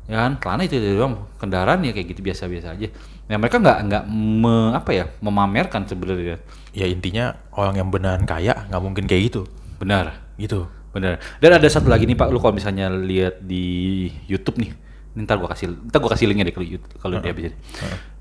Ya 0.06 0.22
kan, 0.22 0.38
celana 0.38 0.70
itu 0.70 0.78
doang, 0.78 1.26
kendaraan 1.42 1.82
ya 1.82 1.90
kayak 1.90 2.14
gitu 2.14 2.22
biasa-biasa 2.22 2.78
aja. 2.78 2.94
Nah, 3.26 3.42
mereka 3.42 3.58
nggak 3.58 3.78
nggak 3.90 4.04
me- 4.14 4.74
apa 4.78 4.94
ya, 4.94 5.10
memamerkan 5.18 5.90
sebenarnya. 5.90 6.38
Ya 6.78 6.86
intinya 6.86 7.34
orang 7.58 7.82
yang 7.82 7.90
beneran 7.90 8.22
kaya 8.30 8.70
nggak 8.70 8.82
mungkin 8.86 9.10
kayak 9.10 9.34
gitu. 9.34 9.50
Benar. 9.82 10.22
Gitu. 10.38 10.70
Bener. 10.94 11.18
Dan 11.42 11.58
ada 11.58 11.68
satu 11.68 11.90
lagi 11.90 12.06
nih 12.06 12.14
Pak, 12.14 12.30
lu 12.30 12.38
kalau 12.38 12.54
misalnya 12.54 12.88
lihat 12.88 13.42
di 13.42 14.08
YouTube 14.30 14.62
nih, 14.62 14.72
ini 15.18 15.26
ntar 15.26 15.42
gua 15.42 15.50
kasih, 15.52 15.74
ntar 15.90 16.00
gua 16.00 16.14
kasih 16.14 16.30
linknya 16.30 16.48
deh 16.48 16.54
kalau 16.54 16.68
YouTube, 16.70 16.94
kalau 17.02 17.18
di 17.20 17.28
habis 17.28 17.44
ini. 17.50 17.58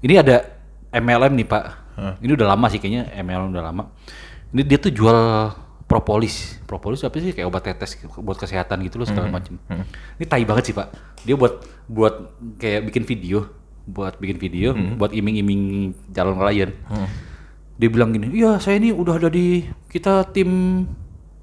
Ini 0.09 0.15
ada 0.25 0.37
MLM 0.91 1.37
nih 1.37 1.47
Pak. 1.47 1.65
Ini 1.95 2.33
udah 2.35 2.47
lama 2.55 2.67
sih 2.71 2.83
kayaknya 2.83 3.11
MLM 3.23 3.55
udah 3.55 3.65
lama. 3.65 3.83
Ini 4.55 4.63
dia 4.67 4.79
tuh 4.79 4.91
jual 4.91 5.19
propolis. 5.85 6.59
Propolis 6.65 7.05
apa 7.05 7.21
sih 7.21 7.31
kayak 7.37 7.47
obat 7.47 7.69
tetes 7.69 7.99
buat 8.19 8.39
kesehatan 8.41 8.83
gitu 8.87 8.99
loh 8.99 9.07
segala 9.07 9.31
macem. 9.31 9.59
Ini 10.19 10.25
tai 10.27 10.43
banget 10.43 10.71
sih 10.71 10.75
Pak. 10.75 10.89
Dia 11.23 11.37
buat 11.39 11.63
buat 11.87 12.15
kayak 12.59 12.89
bikin 12.89 13.05
video, 13.05 13.47
buat 13.85 14.17
bikin 14.19 14.39
video, 14.41 14.73
buat 14.97 15.13
iming-iming 15.13 15.93
calon 16.17 16.41
klien. 16.41 16.73
Dia 17.75 17.89
bilang 17.91 18.15
gini, 18.15 18.31
iya 18.31 18.63
saya 18.63 18.79
ini 18.79 18.95
udah 18.95 19.19
ada 19.19 19.27
di 19.27 19.67
kita 19.91 20.31
tim 20.31 20.83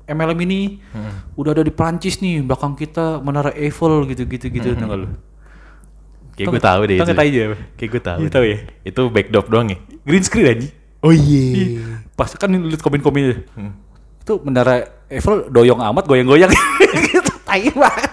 MLM 0.07 0.39
ini 0.47 0.79
udah 1.35 1.51
ada 1.55 1.63
di 1.63 1.71
Prancis 1.71 2.19
nih 2.19 2.43
belakang 2.43 2.75
kita 2.75 3.19
menara 3.23 3.51
Eiffel 3.55 4.07
gitu-gitu 4.07 4.47
gitu 4.51 4.75
tau 4.75 4.87
nggak 4.87 4.99
lu? 4.99 5.07
Kayak 6.41 6.53
gue 6.57 6.63
tahu 6.65 6.81
deh 6.89 6.97
Tau 6.97 7.05
itu. 7.05 7.21
dia? 7.29 7.45
Kayak 7.77 7.89
gue 7.93 8.01
tahu. 8.01 8.19
Iya, 8.21 8.29
tahu 8.33 8.45
ya? 8.49 8.57
Itu 8.81 9.01
backdrop 9.13 9.47
doang 9.47 9.67
ya? 9.69 9.77
Green 10.01 10.23
screen 10.25 10.47
aja. 10.49 10.67
Oh 11.01 11.13
iya. 11.13 11.81
Pas 12.17 12.29
kan 12.33 12.49
lihat 12.49 12.81
komen-komennya. 12.81 13.45
Itu 14.21 14.33
menara 14.45 14.85
Eiffel 15.09 15.49
doyong 15.49 15.81
amat 15.81 16.03
goyang-goyang. 16.05 16.49
gitu 17.09 17.33
tai 17.45 17.69
banget. 17.73 18.11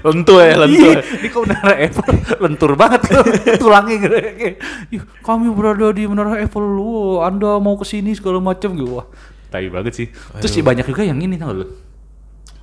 Lentur 0.00 0.38
ya, 0.44 0.54
lentur. 0.60 0.96
Ini 1.00 1.28
kok 1.32 1.42
menara 1.48 1.72
Eiffel 1.80 2.14
lentur 2.38 2.70
banget 2.76 3.00
tuh 3.08 3.24
tulangnya 3.58 3.96
gitu. 3.96 4.14
Kayak, 4.14 4.56
"Ih, 4.92 5.02
kami 5.24 5.48
berada 5.50 5.88
di 5.90 6.04
menara 6.04 6.36
Eiffel, 6.38 6.62
wow, 6.62 7.24
Anda 7.26 7.56
mau 7.58 7.74
ke 7.80 7.88
sini 7.88 8.12
segala 8.12 8.38
macam 8.38 8.76
gitu. 8.76 9.00
Wah, 9.00 9.06
tai 9.48 9.66
banget 9.72 9.92
sih. 9.96 10.06
Terus 10.38 10.52
sih 10.52 10.62
banyak 10.62 10.84
juga 10.84 11.02
yang 11.02 11.18
ini 11.18 11.40
tau 11.40 11.54
lu. 11.56 11.66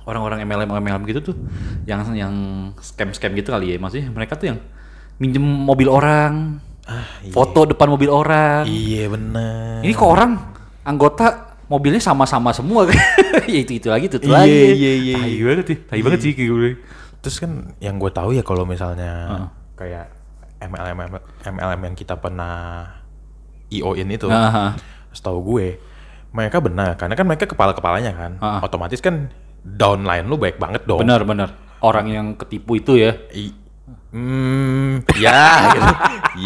Orang-orang 0.08 0.40
MLM 0.40 0.72
MLM 0.72 1.02
gitu 1.04 1.20
tuh 1.22 1.36
yang 1.84 2.00
yang 2.16 2.32
scam-scam 2.80 3.36
gitu 3.36 3.52
kali 3.52 3.72
ya. 3.72 3.76
Maksudnya 3.76 4.08
mereka 4.08 4.34
tuh 4.34 4.48
yang 4.48 4.58
minjem 5.20 5.44
mobil 5.44 5.86
orang, 5.86 6.64
foto 7.28 7.68
depan 7.68 7.86
mobil 7.86 8.08
orang. 8.08 8.64
Iya 8.64 9.12
bener. 9.12 9.84
Ini 9.84 9.92
kok 9.92 10.08
orang 10.08 10.30
anggota 10.82 11.26
mobilnya 11.68 12.00
sama-sama 12.00 12.48
semua 12.50 12.88
kan? 12.88 12.96
ya 13.52 13.60
itu 13.60 13.76
itu 13.76 13.88
lagi 13.92 14.08
itu 14.08 14.16
Iya, 14.24 14.32
lagi. 14.32 14.56
iya, 14.72 14.92
iya, 14.96 15.14
Tai 15.20 15.28
iya. 15.28 15.44
banget 15.44 15.66
sih, 15.66 15.78
tai 15.84 16.00
banget 16.00 16.20
sih 16.24 16.32
kayak 16.32 16.48
gue. 16.48 16.70
Terus 17.20 17.36
kan 17.36 17.50
yang 17.76 18.00
gue 18.00 18.08
tahu 18.08 18.32
ya 18.32 18.40
kalau 18.40 18.64
misalnya 18.64 19.12
kayak 19.76 20.08
MLM 20.58 20.96
MLM 21.44 21.80
yang 21.84 21.94
kita 21.94 22.16
pernah 22.16 22.88
IO-in 23.68 24.08
itu, 24.08 24.26
Aha. 24.26 24.80
setahu 25.12 25.44
gue 25.44 25.76
mereka 26.28 26.56
benar 26.58 26.96
karena 26.96 27.12
kan 27.12 27.24
mereka 27.24 27.44
kepala 27.44 27.72
kepalanya 27.72 28.12
kan, 28.12 28.32
Ah. 28.40 28.64
otomatis 28.64 29.00
kan 29.00 29.28
downline 29.60 30.24
lu 30.24 30.36
baik 30.36 30.56
banget 30.56 30.84
dong. 30.84 31.00
Benar 31.00 31.22
benar. 31.22 31.48
Orang 31.78 32.06
yang 32.06 32.34
ketipu 32.34 32.76
itu 32.76 32.96
ya. 32.96 33.14
I- 33.32 33.66
Hmm, 34.08 35.04
ya, 35.20 35.40
gitu. 35.68 35.92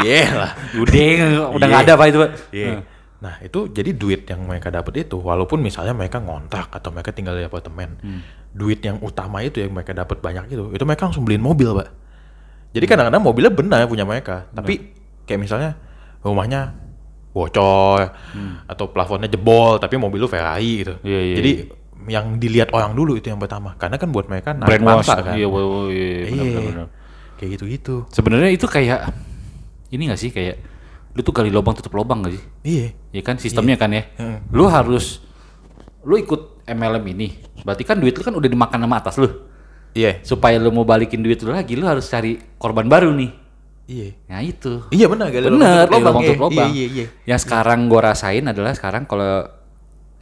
Iya 0.02 0.22
lah. 0.34 0.50
Udah 0.74 1.02
udah 1.54 1.66
nggak 1.66 1.82
Iya. 1.82 1.86
ada 1.86 1.94
pak 1.94 2.06
itu 2.10 2.18
pak. 2.18 2.30
Iya. 2.50 2.74
Nah 3.22 3.34
itu 3.38 3.70
jadi 3.70 3.90
duit 3.94 4.26
yang 4.26 4.42
mereka 4.42 4.66
dapat 4.66 5.06
itu 5.06 5.14
walaupun 5.14 5.62
misalnya 5.62 5.94
mereka 5.94 6.18
ngontrak 6.18 6.74
atau 6.74 6.90
mereka 6.90 7.14
tinggal 7.14 7.38
di 7.38 7.46
apartemen, 7.46 7.94
duit 8.50 8.82
yang 8.82 8.98
utama 8.98 9.46
itu 9.46 9.62
yang 9.62 9.70
mereka 9.70 9.94
dapat 9.94 10.18
banyak 10.18 10.50
itu, 10.50 10.74
itu 10.74 10.82
mereka 10.82 11.06
langsung 11.06 11.22
beliin 11.22 11.38
mobil 11.38 11.70
pak. 11.72 11.88
Jadi 12.74 12.82
kadang-kadang 12.82 13.22
mobilnya 13.22 13.52
benar 13.54 13.86
punya 13.86 14.02
mereka, 14.02 14.50
tapi 14.50 14.90
kayak 15.22 15.38
misalnya 15.38 15.78
rumahnya 16.18 16.74
bocor 17.30 18.10
atau 18.66 18.84
plafonnya 18.90 19.30
jebol, 19.30 19.78
tapi 19.78 19.94
mobil 19.96 20.18
lu 20.18 20.26
Ferrari 20.26 20.82
gitu. 20.82 20.94
Iya, 21.00 21.20
iya, 21.22 21.34
Jadi 21.38 21.50
yang 22.08 22.38
dilihat 22.38 22.70
orang 22.74 22.94
dulu 22.96 23.18
itu 23.18 23.28
yang 23.30 23.38
pertama, 23.38 23.74
karena 23.76 23.98
kan 23.98 24.08
buat 24.10 24.26
mereka 24.26 24.54
narik 24.56 24.82
mangsa 24.82 25.20
kan. 25.20 25.34
Iya, 25.34 25.46
iya, 25.46 25.48
iya, 25.48 25.62
benar, 25.62 25.90
Iya. 25.90 26.42
benar, 26.42 26.62
benar. 26.66 26.88
Kayak 27.38 27.50
gitu-gitu. 27.58 27.94
Sebenarnya 28.10 28.50
itu 28.54 28.66
kayak 28.70 29.00
ini 29.92 30.02
gak 30.08 30.20
sih 30.20 30.30
kayak 30.30 30.56
lu 31.12 31.20
tuh 31.20 31.34
gali 31.36 31.52
lubang 31.52 31.76
tutup 31.76 31.92
lubang 31.92 32.24
gak 32.24 32.32
sih? 32.38 32.44
Iya. 32.64 32.86
Ya 33.12 33.22
kan 33.26 33.36
sistemnya 33.36 33.76
kan 33.76 33.92
ya. 33.92 34.08
Heeh. 34.16 34.38
Lu 34.54 34.70
harus 34.70 35.20
lu 36.02 36.16
ikut 36.16 36.64
MLM 36.64 37.04
ini. 37.12 37.28
Berarti 37.66 37.82
kan 37.84 37.98
duit 38.00 38.16
lu 38.16 38.22
kan 38.24 38.32
udah 38.32 38.48
dimakan 38.48 38.78
sama 38.86 38.96
atas 38.96 39.18
lu. 39.20 39.28
Iya. 39.92 40.24
Supaya 40.24 40.56
lu 40.56 40.72
mau 40.72 40.88
balikin 40.88 41.20
duit 41.20 41.42
lu 41.44 41.52
lagi, 41.52 41.76
lu 41.76 41.84
harus 41.84 42.08
cari 42.08 42.40
korban 42.56 42.88
baru 42.88 43.12
nih. 43.12 43.30
Iya. 43.90 44.08
Nah 44.30 44.40
itu. 44.40 44.72
Iya 44.94 45.06
benar 45.10 45.28
gali 45.28 45.50
Bener, 45.52 45.84
tutup 45.84 45.98
lubang, 45.98 46.00
lubang 46.00 46.22
iya. 46.22 46.28
tutup 46.30 46.42
lubang. 46.48 46.70
Iya, 46.72 46.78
iya, 46.78 46.86
iya. 46.88 47.06
Yang 47.28 47.40
sekarang 47.44 47.78
gua 47.90 48.00
rasain 48.14 48.44
adalah 48.46 48.72
sekarang 48.72 49.04
kalau 49.04 49.44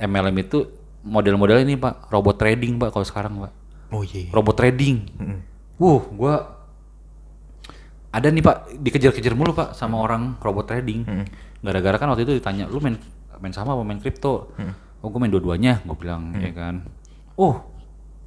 MLM 0.01 0.37
itu 0.40 0.80
model-model 1.00 1.64
ini 1.64 1.74
pak, 1.76 2.08
robot 2.12 2.36
trading 2.36 2.76
pak 2.76 2.92
kalau 2.92 3.06
sekarang 3.06 3.32
pak, 3.40 3.52
Oh 3.90 4.04
iya. 4.04 4.28
robot 4.30 4.54
trading. 4.54 5.06
Wuh, 5.80 6.02
gua 6.12 6.60
ada 8.10 8.26
nih 8.26 8.42
pak 8.42 8.74
dikejar-kejar 8.82 9.38
mulu 9.38 9.54
pak 9.54 9.72
sama 9.72 10.02
orang 10.02 10.34
robot 10.42 10.66
trading. 10.66 11.06
Gara-gara 11.60 11.96
kan 12.00 12.08
waktu 12.10 12.24
itu 12.24 12.36
ditanya, 12.36 12.66
lu 12.66 12.80
main 12.82 12.98
main 13.40 13.54
sama 13.54 13.72
apa 13.72 13.82
main 13.86 14.00
kripto? 14.00 14.52
Oh, 15.00 15.08
gue 15.08 15.16
main 15.16 15.32
dua-duanya, 15.32 15.80
gue 15.80 15.96
bilang 15.96 16.36
ya 16.36 16.52
kan. 16.52 16.84
Oh, 17.40 17.56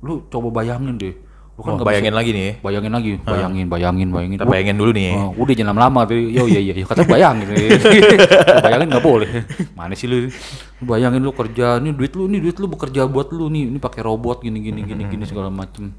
lu 0.02 0.26
coba 0.34 0.50
bayangin 0.50 0.98
deh. 0.98 1.14
Lu 1.54 1.62
Oh, 1.62 1.86
bayangin 1.86 2.10
bisa- 2.10 2.18
lagi 2.18 2.32
nih. 2.34 2.50
Bayangin 2.60 2.90
lagi, 2.90 3.12
bayangin, 3.22 3.66
bayangin, 3.70 4.08
bayangin. 4.10 4.38
Kita 4.42 4.50
bayangin 4.50 4.74
dulu 4.74 4.90
nih. 4.90 5.14
Oh, 5.14 5.38
udah 5.38 5.54
jangan 5.54 5.78
lama 5.78 6.02
tuh. 6.04 6.18
Yo 6.18 6.50
iya 6.50 6.60
iya, 6.60 6.82
kata 6.82 7.06
bayangin. 7.06 7.46
bayangin 8.66 8.88
nggak 8.90 9.06
boleh. 9.06 9.30
Mana 9.74 9.94
sih 9.94 10.10
lu? 10.10 10.34
Bayangin 10.82 11.22
lu 11.22 11.30
kerja, 11.30 11.78
ini 11.78 11.94
duit 11.94 12.10
lu, 12.12 12.26
ini 12.26 12.42
duit 12.42 12.58
lu 12.58 12.66
bekerja 12.66 13.06
buat 13.06 13.30
lu 13.30 13.48
nih, 13.48 13.70
ini 13.70 13.78
pakai 13.78 14.02
robot 14.02 14.42
gini 14.42 14.60
gini 14.60 14.82
gini 14.82 15.06
gini 15.06 15.24
segala 15.24 15.48
macem. 15.48 15.94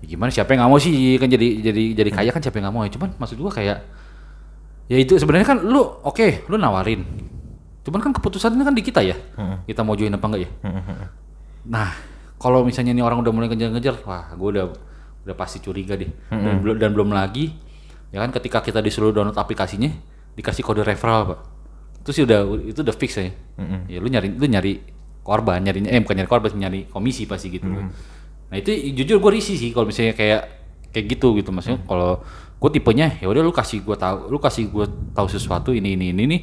Ya 0.00 0.06
gimana 0.08 0.30
siapa 0.30 0.54
yang 0.54 0.62
nggak 0.62 0.70
mau 0.70 0.78
sih 0.78 0.94
kan 1.18 1.26
jadi 1.26 1.48
jadi 1.60 1.82
jadi 1.92 2.10
kaya 2.10 2.30
kan 2.30 2.40
siapa 2.40 2.56
yang 2.56 2.70
nggak 2.70 2.76
mau 2.78 2.86
ya 2.86 2.90
cuman 2.90 3.10
maksud 3.18 3.36
gua 3.36 3.52
kayak 3.52 3.84
ya 4.86 4.96
itu 4.96 5.12
sebenarnya 5.14 5.44
kan 5.46 5.58
lu 5.60 5.76
oke 6.00 6.48
lu 6.48 6.56
nawarin 6.56 7.04
cuman 7.84 8.00
kan 8.00 8.10
keputusannya 8.10 8.64
kan 8.64 8.72
di 8.72 8.80
kita 8.80 9.04
ya 9.04 9.12
kita 9.62 9.84
mau 9.84 9.92
join 9.92 10.08
apa 10.10 10.24
enggak 10.24 10.40
ya 10.40 10.50
Nah, 11.62 11.92
kalau 12.40 12.64
misalnya 12.64 12.96
ini 12.96 13.04
orang 13.04 13.20
udah 13.20 13.32
mulai 13.36 13.52
ngejar-ngejar, 13.52 14.00
wah, 14.08 14.32
gue 14.32 14.48
udah 14.56 14.64
udah 15.28 15.36
pasti 15.36 15.60
curiga 15.60 15.92
deh. 16.00 16.08
Dan 16.32 16.64
belum 16.64 16.76
dan 16.80 16.90
belum 16.96 17.12
lagi, 17.12 17.52
ya 18.08 18.24
kan 18.24 18.32
ketika 18.32 18.64
kita 18.64 18.80
disuruh 18.80 19.12
download 19.12 19.36
aplikasinya, 19.36 19.92
dikasih 20.32 20.64
kode 20.64 20.80
referral, 20.80 21.36
pak. 21.36 21.40
Itu 22.00 22.10
sih 22.16 22.22
udah 22.24 22.40
itu 22.64 22.80
udah 22.80 22.96
fix 22.96 23.20
ya. 23.20 23.28
Ya 23.92 24.00
lu 24.00 24.08
nyari 24.08 24.32
lu 24.32 24.48
nyari 24.48 24.80
korban, 25.20 25.60
nyari 25.60 25.84
eh 25.84 26.00
bukan 26.00 26.16
nyari 26.16 26.30
korban, 26.32 26.50
nyari 26.56 26.80
komisi 26.88 27.28
pasti 27.28 27.52
gitu. 27.52 27.68
Nah 28.50 28.56
itu 28.56 28.72
jujur 28.96 29.20
gue 29.20 29.30
risih 29.36 29.60
sih 29.60 29.70
kalau 29.76 29.84
misalnya 29.84 30.16
kayak 30.16 30.42
kayak 30.90 31.06
gitu 31.06 31.38
gitu 31.38 31.54
maksudnya 31.54 31.78
kalau 31.86 32.18
gue 32.60 32.70
tipenya 32.74 33.14
ya 33.22 33.30
udah 33.30 33.40
lu 33.46 33.54
kasih 33.54 33.80
gue 33.80 33.94
tahu 33.94 34.26
lu 34.26 34.42
kasih 34.42 34.68
gue 34.68 34.86
tahu 35.14 35.26
sesuatu 35.30 35.70
ini 35.70 35.94
ini 35.94 36.10
ini 36.10 36.22
nih 36.26 36.40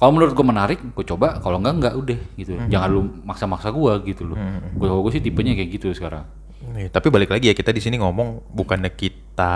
kalau 0.00 0.10
menurut 0.10 0.32
gue 0.32 0.42
menarik 0.42 0.78
gue 0.80 1.04
coba. 1.06 1.36
Kalau 1.38 1.60
enggak 1.60 1.74
enggak 1.76 1.94
udah 1.94 2.18
gitu. 2.34 2.56
Jangan 2.66 2.88
lu 2.88 3.00
maksa-maksa 3.22 3.68
gue 3.68 3.92
gitu 4.08 4.24
loh. 4.24 4.40
Gue 4.72 4.88
gue 4.88 5.12
sih 5.12 5.22
tipenya 5.22 5.52
kayak 5.52 5.70
gitu 5.70 5.92
sekarang. 5.92 6.24
Nih, 6.72 6.88
tapi 6.88 7.08
balik 7.08 7.28
lagi 7.28 7.48
ya 7.48 7.54
kita 7.54 7.68
di 7.68 7.78
sini 7.78 7.96
ngomong 7.96 8.48
bukannya 8.48 8.88
kita 8.90 9.54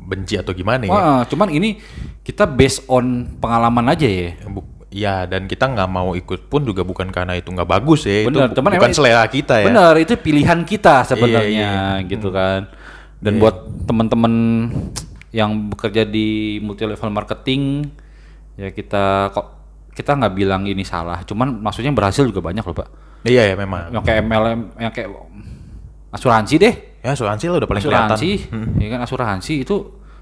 benci 0.00 0.34
atau 0.34 0.50
gimana 0.50 0.82
ya. 0.82 0.90
wah 0.90 1.20
cuman 1.22 1.48
ini 1.50 1.76
kita 2.20 2.44
based 2.44 2.84
on 2.86 3.36
pengalaman 3.36 3.84
aja 3.86 4.04
ya. 4.04 4.32
Bu- 4.44 4.66
ya 4.90 5.22
dan 5.22 5.46
kita 5.46 5.70
nggak 5.70 5.86
mau 5.86 6.12
ikut 6.12 6.50
pun 6.50 6.66
juga 6.66 6.82
bukan 6.82 7.08
karena 7.08 7.38
itu 7.38 7.46
nggak 7.46 7.68
bagus 7.68 8.04
ya. 8.04 8.24
Benar, 8.24 8.48
itu 8.48 8.50
bu- 8.50 8.56
teman 8.56 8.70
bukan 8.74 8.90
selera 8.90 9.24
kita 9.24 9.54
ya. 9.62 9.66
Benar, 9.70 9.92
itu 9.96 10.12
pilihan 10.16 10.60
kita 10.64 11.04
sebenarnya 11.04 11.46
Iya, 11.46 12.08
gitu 12.08 12.28
kan. 12.32 12.66
Dan 13.20 13.36
buat 13.36 13.56
teman-teman 13.84 14.32
yang 15.30 15.70
bekerja 15.70 16.02
di 16.02 16.58
multi 16.58 16.82
level 16.82 17.10
marketing 17.10 17.86
ya 18.54 18.70
kita 18.70 19.30
kok 19.30 19.46
kita 19.90 20.16
nggak 20.16 20.32
bilang 20.32 20.62
ini 20.64 20.82
salah, 20.82 21.20
cuman 21.22 21.60
maksudnya 21.60 21.90
berhasil 21.90 22.22
juga 22.22 22.40
banyak 22.40 22.62
loh, 22.62 22.72
Pak. 22.72 22.88
Iya 23.26 23.52
ya 23.52 23.54
memang. 23.54 23.92
Yang 23.92 24.04
kayak 24.06 24.20
MLM, 24.24 24.60
yang 24.80 24.92
kayak 24.94 25.08
asuransi 26.10 26.54
deh. 26.56 26.74
Ya 27.00 27.12
asuransi 27.12 27.44
lah 27.48 27.56
udah 27.60 27.68
paling 27.68 27.82
kelihatan. 27.82 28.12
Asuransi, 28.12 28.30
ya 28.76 28.88
kan 28.88 29.00
asuransi 29.04 29.54
itu 29.64 29.76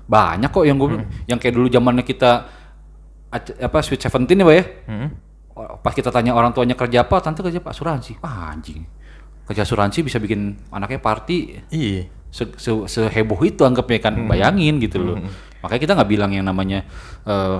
banyak 0.08 0.48
kok 0.48 0.64
yang 0.64 0.78
gue 0.80 0.88
yang 1.26 1.38
kayak 1.38 1.54
dulu 1.54 1.66
zamannya 1.68 2.02
kita 2.02 2.48
apa 3.60 3.78
Sweet 3.84 4.00
Seventeen 4.00 4.40
ya, 4.40 4.46
Pak 4.46 4.54
ya. 4.56 4.64
Hmm. 4.88 5.08
Pas 5.82 5.90
kita 5.92 6.08
tanya 6.08 6.32
orang 6.32 6.54
tuanya 6.54 6.78
kerja 6.78 7.02
apa, 7.02 7.18
tante 7.18 7.42
kerja 7.42 7.58
apa 7.58 7.70
asuransi. 7.70 8.16
Ah, 8.22 8.54
anjing. 8.54 8.82
Kerja 9.44 9.66
asuransi 9.66 10.00
bisa 10.02 10.16
bikin 10.16 10.54
anaknya 10.70 10.98
party 10.98 11.36
Iya. 11.68 12.06
se 12.28 12.44
se- 12.56 12.86
seheboh 12.86 13.40
itu 13.42 13.64
anggapnya 13.64 13.98
kan 14.00 14.14
bayangin 14.26 14.78
gitu 14.78 15.00
loh. 15.02 15.16
Makanya 15.60 15.80
kita 15.82 15.92
nggak 15.98 16.10
bilang 16.10 16.30
yang 16.30 16.46
namanya 16.46 16.84
eh, 17.26 17.58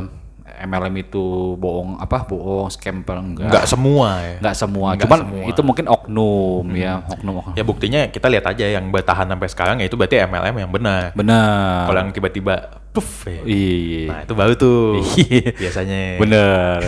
MLM 0.65 0.95
itu 1.01 1.55
bohong 1.57 2.01
apa 2.01 2.25
bohong 2.25 2.69
scam 2.73 3.05
enggak. 3.05 3.49
Nggak 3.53 3.67
semua 3.69 4.09
ya. 4.21 4.37
Nggak 4.41 4.57
semua. 4.57 4.89
Nggak 4.95 5.05
Cuman 5.07 5.21
semua. 5.25 5.45
itu 5.49 5.61
mungkin 5.63 5.85
oknum 5.87 6.67
ya, 6.75 7.05
oknum. 7.07 7.35
oknum. 7.43 7.55
Ya 7.55 7.65
buktinya 7.65 8.01
kita 8.09 8.27
lihat 8.33 8.45
aja 8.49 8.67
yang 8.67 8.89
bertahan 8.89 9.29
sampai 9.29 9.49
sekarang 9.49 9.77
ya 9.81 9.87
itu 9.87 9.97
berarti 9.97 10.23
MLM 10.25 10.57
yang 10.59 10.71
benar. 10.73 11.03
Benar. 11.13 11.87
Kalau 11.87 11.99
yang 12.03 12.13
tiba-tiba 12.13 12.55
puff 12.93 13.29
ya. 13.29 13.43
Iya. 13.45 14.05
Nah, 14.09 14.19
itu 14.25 14.35
baru 14.35 14.53
tuh. 14.57 14.83
Iya. 15.15 15.47
Biasanya. 15.63 16.01
Bener. 16.19 16.79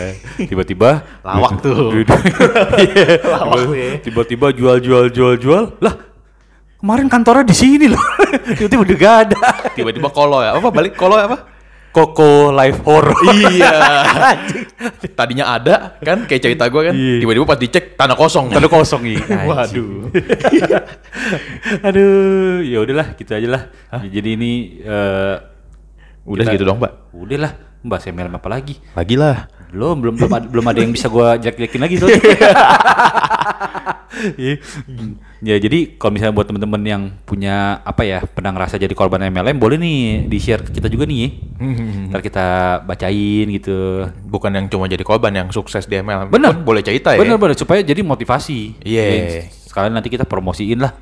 Tiba-tiba 0.41 0.89
Lawak 1.27 1.61
tuh. 1.61 1.93
Iya. 2.81 3.21
Lawak 3.23 3.71
ya. 3.77 3.91
Tiba-tiba 4.01 4.47
jual 4.51 4.77
jual 4.81 5.05
jual 5.13 5.33
jual. 5.37 5.63
Lah, 5.79 5.95
kemarin 6.81 7.07
kantornya 7.07 7.45
di 7.45 7.55
sini 7.55 7.85
loh. 7.87 8.01
Tiba-tiba 8.57 8.81
udah 8.83 8.95
gak 8.97 9.15
ada. 9.29 9.39
Tiba-tiba 9.77 10.09
kolo 10.09 10.41
ya. 10.41 10.57
Apa 10.57 10.69
balik 10.73 10.97
kolo 10.97 11.15
apa? 11.15 11.50
Koko 11.91 12.55
Live 12.55 12.79
Horror. 12.87 13.19
iya. 13.51 13.75
Tadinya 15.19 15.51
ada 15.51 15.99
kan 15.99 16.23
kayak 16.23 16.41
cerita 16.41 16.71
gue 16.71 16.81
kan. 16.87 16.95
Iya. 16.95 17.19
Tiba-tiba 17.19 17.45
pas 17.45 17.59
dicek 17.59 17.99
tanah 17.99 18.15
kosong. 18.15 18.47
Tanda 18.47 18.71
kosong 18.71 19.01
nih. 19.03 19.19
Waduh. 19.51 20.07
Aduh, 21.83 22.63
ya 22.63 22.77
udahlah, 22.79 23.13
gitu 23.15 23.31
aja 23.31 23.47
lah. 23.47 23.63
Jadi 24.01 24.29
ini 24.33 24.51
eh, 24.81 25.35
Udah 26.23 26.43
kita- 26.43 26.51
segitu 26.55 26.63
dong, 26.63 26.79
Mbak. 26.79 26.93
Udahlah, 27.11 27.51
Mbak 27.83 27.99
MLM 28.07 28.33
apa 28.39 28.47
lagi? 28.49 28.75
Lagi 28.95 29.15
lah. 29.19 29.47
Belum, 29.71 29.95
belum 30.03 30.13
belum 30.19 30.31
ada, 30.31 30.45
belum 30.51 30.65
ada 30.67 30.79
yang 30.83 30.91
bisa 30.91 31.07
gua 31.07 31.39
jelek-jelekin 31.39 31.81
lagi 31.81 31.95
soalnya. 31.97 32.21
Iya. 34.21 34.61
ya 35.41 35.55
jadi 35.57 35.97
kalau 35.97 36.13
misalnya 36.13 36.35
buat 36.35 36.45
temen-temen 36.45 36.81
yang 36.85 37.03
punya 37.25 37.81
apa 37.81 38.05
ya 38.05 38.21
pernah 38.21 38.53
ngerasa 38.53 38.77
jadi 38.77 38.93
korban 38.93 39.17
MLM 39.33 39.57
boleh 39.57 39.81
nih 39.81 40.29
di 40.29 40.37
share 40.37 40.61
ke 40.61 40.77
kita 40.77 40.91
juga 40.91 41.09
nih. 41.09 41.41
Ntar 42.11 42.21
kita 42.21 42.45
bacain 42.85 43.49
gitu. 43.49 44.05
Bukan 44.29 44.51
yang 44.53 44.69
cuma 44.69 44.85
jadi 44.85 45.01
korban 45.01 45.33
yang 45.33 45.49
sukses 45.49 45.89
di 45.89 45.97
MLM. 45.97 46.29
Bener. 46.29 46.53
Pun 46.53 46.69
boleh 46.69 46.85
cerita 46.85 47.17
ya. 47.17 47.19
Bener 47.23 47.41
bener 47.41 47.57
supaya 47.57 47.81
jadi 47.81 48.05
motivasi. 48.05 48.85
Iya. 48.85 49.05
Jadi 49.09 49.19
sekalian 49.71 49.93
nanti 49.97 50.13
kita 50.13 50.27
promosiin 50.27 50.85
lah 50.85 50.93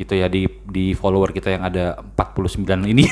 gitu 0.00 0.16
ya 0.16 0.26
di 0.32 0.48
di 0.64 0.96
follower 0.96 1.30
kita 1.30 1.52
yang 1.52 1.62
ada 1.68 2.00
49 2.16 2.64
ini. 2.88 3.04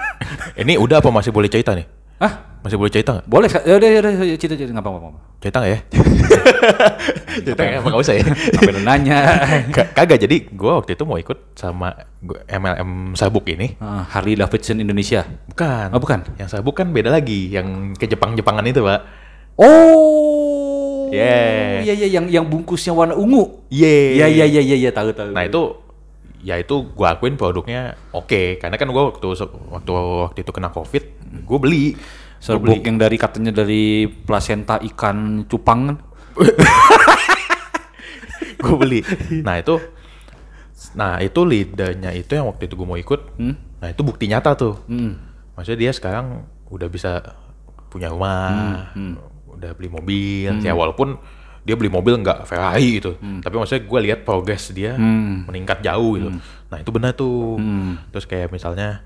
Ini 0.62 0.80
udah 0.80 1.04
apa 1.04 1.10
masih 1.12 1.34
boleh 1.34 1.50
cerita 1.52 1.76
nih? 1.76 1.84
Hah? 2.16 2.32
Masih 2.64 2.76
boleh 2.80 2.90
cerita 2.90 3.14
nggak? 3.14 3.26
Boleh, 3.28 3.46
ya 3.46 3.74
udah 3.76 3.88
ya 3.88 3.98
udah 4.02 4.12
cerita-cerita 4.34 4.72
nggak 4.74 4.82
apa-apa. 4.82 5.20
Cerita 5.38 5.56
nggak 5.60 5.70
ya? 5.70 5.80
cerita 7.46 7.60
nggak? 7.62 7.80
Nggak 7.84 8.00
usah 8.02 8.14
ya? 8.16 8.24
Lu 8.66 8.80
nanya. 8.82 9.18
Ka- 9.76 9.90
Kagak, 9.94 10.18
jadi 10.18 10.36
gue 10.44 10.72
waktu 10.72 10.98
itu 10.98 11.04
mau 11.06 11.14
ikut 11.14 11.54
sama 11.54 11.94
gua- 12.18 12.42
MLM 12.48 13.14
Sabuk 13.14 13.46
ini. 13.46 13.78
Ah, 13.78 14.02
Harley 14.08 14.34
Davidson 14.34 14.82
Indonesia. 14.82 15.22
Bukan. 15.46 15.94
Oh, 15.94 16.00
bukan? 16.02 16.26
Yang 16.36 16.58
Sabuk 16.58 16.74
kan 16.74 16.90
beda 16.90 17.14
lagi, 17.14 17.52
yang 17.52 17.94
ke 17.94 18.08
Jepang-Jepangan 18.08 18.66
itu, 18.66 18.82
Pak. 18.82 19.00
Oh. 19.56 21.06
Yeah. 21.06 21.86
Iya 21.86 21.94
iya 21.94 22.08
yang 22.18 22.26
yang 22.26 22.44
bungkusnya 22.44 22.90
warna 22.90 23.14
ungu. 23.14 23.62
Iya 23.70 24.26
iya 24.26 24.44
iya 24.44 24.60
iya 24.60 24.76
iya 24.76 24.90
tahu 24.90 25.14
tahu. 25.14 25.30
Nah 25.30 25.46
itu 25.46 25.85
ya 26.42 26.60
itu 26.60 26.92
gue 26.92 27.06
akuin 27.06 27.36
produknya 27.38 27.96
oke. 28.12 28.60
Karena 28.60 28.76
kan 28.76 28.88
gue 28.88 29.02
waktu 29.14 29.26
waktu 29.72 29.90
waktu 29.92 30.38
itu 30.42 30.52
kena 30.52 30.72
covid 30.72 31.04
gue 31.44 31.58
beli. 31.58 31.84
Gua 31.96 32.42
serbuk 32.42 32.84
yang 32.84 33.00
dari 33.00 33.16
katanya 33.16 33.52
dari 33.52 34.06
plasenta 34.08 34.76
ikan 34.92 35.48
cupang. 35.48 35.80
Kan. 35.88 35.96
gue 38.56 38.76
beli. 38.76 39.00
Nah 39.40 39.56
itu 39.60 39.80
nah 40.96 41.20
itu 41.20 41.44
lidahnya 41.44 42.12
itu 42.12 42.36
yang 42.36 42.48
waktu 42.48 42.68
itu 42.68 42.74
gue 42.76 42.88
mau 42.88 43.00
ikut. 43.00 43.20
Nah 43.80 43.88
itu 43.88 44.00
bukti 44.04 44.28
nyata 44.28 44.56
tuh. 44.56 44.76
Hmm. 44.88 45.22
maksudnya 45.56 45.88
dia 45.88 45.92
sekarang 45.96 46.44
udah 46.68 46.88
bisa 46.92 47.32
punya 47.88 48.12
rumah 48.12 48.92
udah 49.56 49.72
beli 49.72 49.88
mobil 49.88 50.52
ya 50.60 50.76
walaupun 50.76 51.16
dia 51.66 51.74
beli 51.74 51.90
mobil 51.90 52.14
nggak 52.16 52.46
Ferrari 52.46 53.02
gitu 53.02 53.18
tapi 53.42 53.52
maksudnya 53.52 53.82
gue 53.82 54.00
lihat 54.02 54.18
progres 54.22 54.70
dia 54.70 54.94
meningkat 55.42 55.82
jauh 55.82 56.14
gitu 56.14 56.30
nah 56.66 56.78
itu 56.78 56.90
benar 56.90 57.12
tuh 57.12 57.58
terus 58.08 58.24
kayak 58.24 58.48
misalnya 58.48 59.02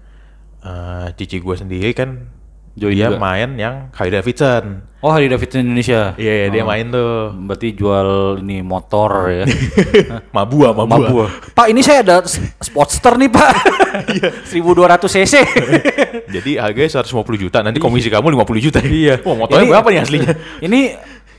eh, 0.61 1.09
cici 1.14 1.40
gue 1.40 1.57
sendiri 1.57 1.90
kan 1.90 2.29
Join 2.70 2.94
dia 2.94 3.11
juga. 3.11 3.18
main 3.18 3.59
yang 3.59 3.90
Harley 3.90 4.14
Davidson 4.14 4.87
Oh 5.03 5.11
Harley 5.11 5.27
Davidson 5.27 5.66
Indonesia. 5.66 6.14
iya 6.14 6.46
dia 6.46 6.62
main 6.62 6.87
tuh 6.87 7.35
Berarti 7.35 7.73
jual 7.73 8.38
ini 8.38 8.61
motor 8.61 9.27
ya. 9.27 9.44
Mabua, 10.37 10.70
Mabua. 10.70 10.87
Mabua. 11.03 11.27
Pak 11.51 11.66
ini 11.66 11.81
saya 11.81 12.05
ada 12.05 12.16
Sportster 12.61 13.16
nih 13.16 13.27
Pak. 13.27 13.53
1200 14.46 15.09
cc. 15.09 15.35
Jadi 16.31 16.51
harganya 16.57 17.01
150 17.01 17.16
juta, 17.38 17.59
nanti 17.61 17.79
komisi 17.79 18.07
kamu 18.07 18.38
50 18.38 18.61
juta. 18.62 18.79
Iya. 18.81 19.25
Wah, 19.25 19.37
motornya 19.37 19.64
Ini- 19.64 19.73
berapa 19.73 19.88
nih 19.88 20.01
aslinya? 20.01 20.31
ini 20.61 20.81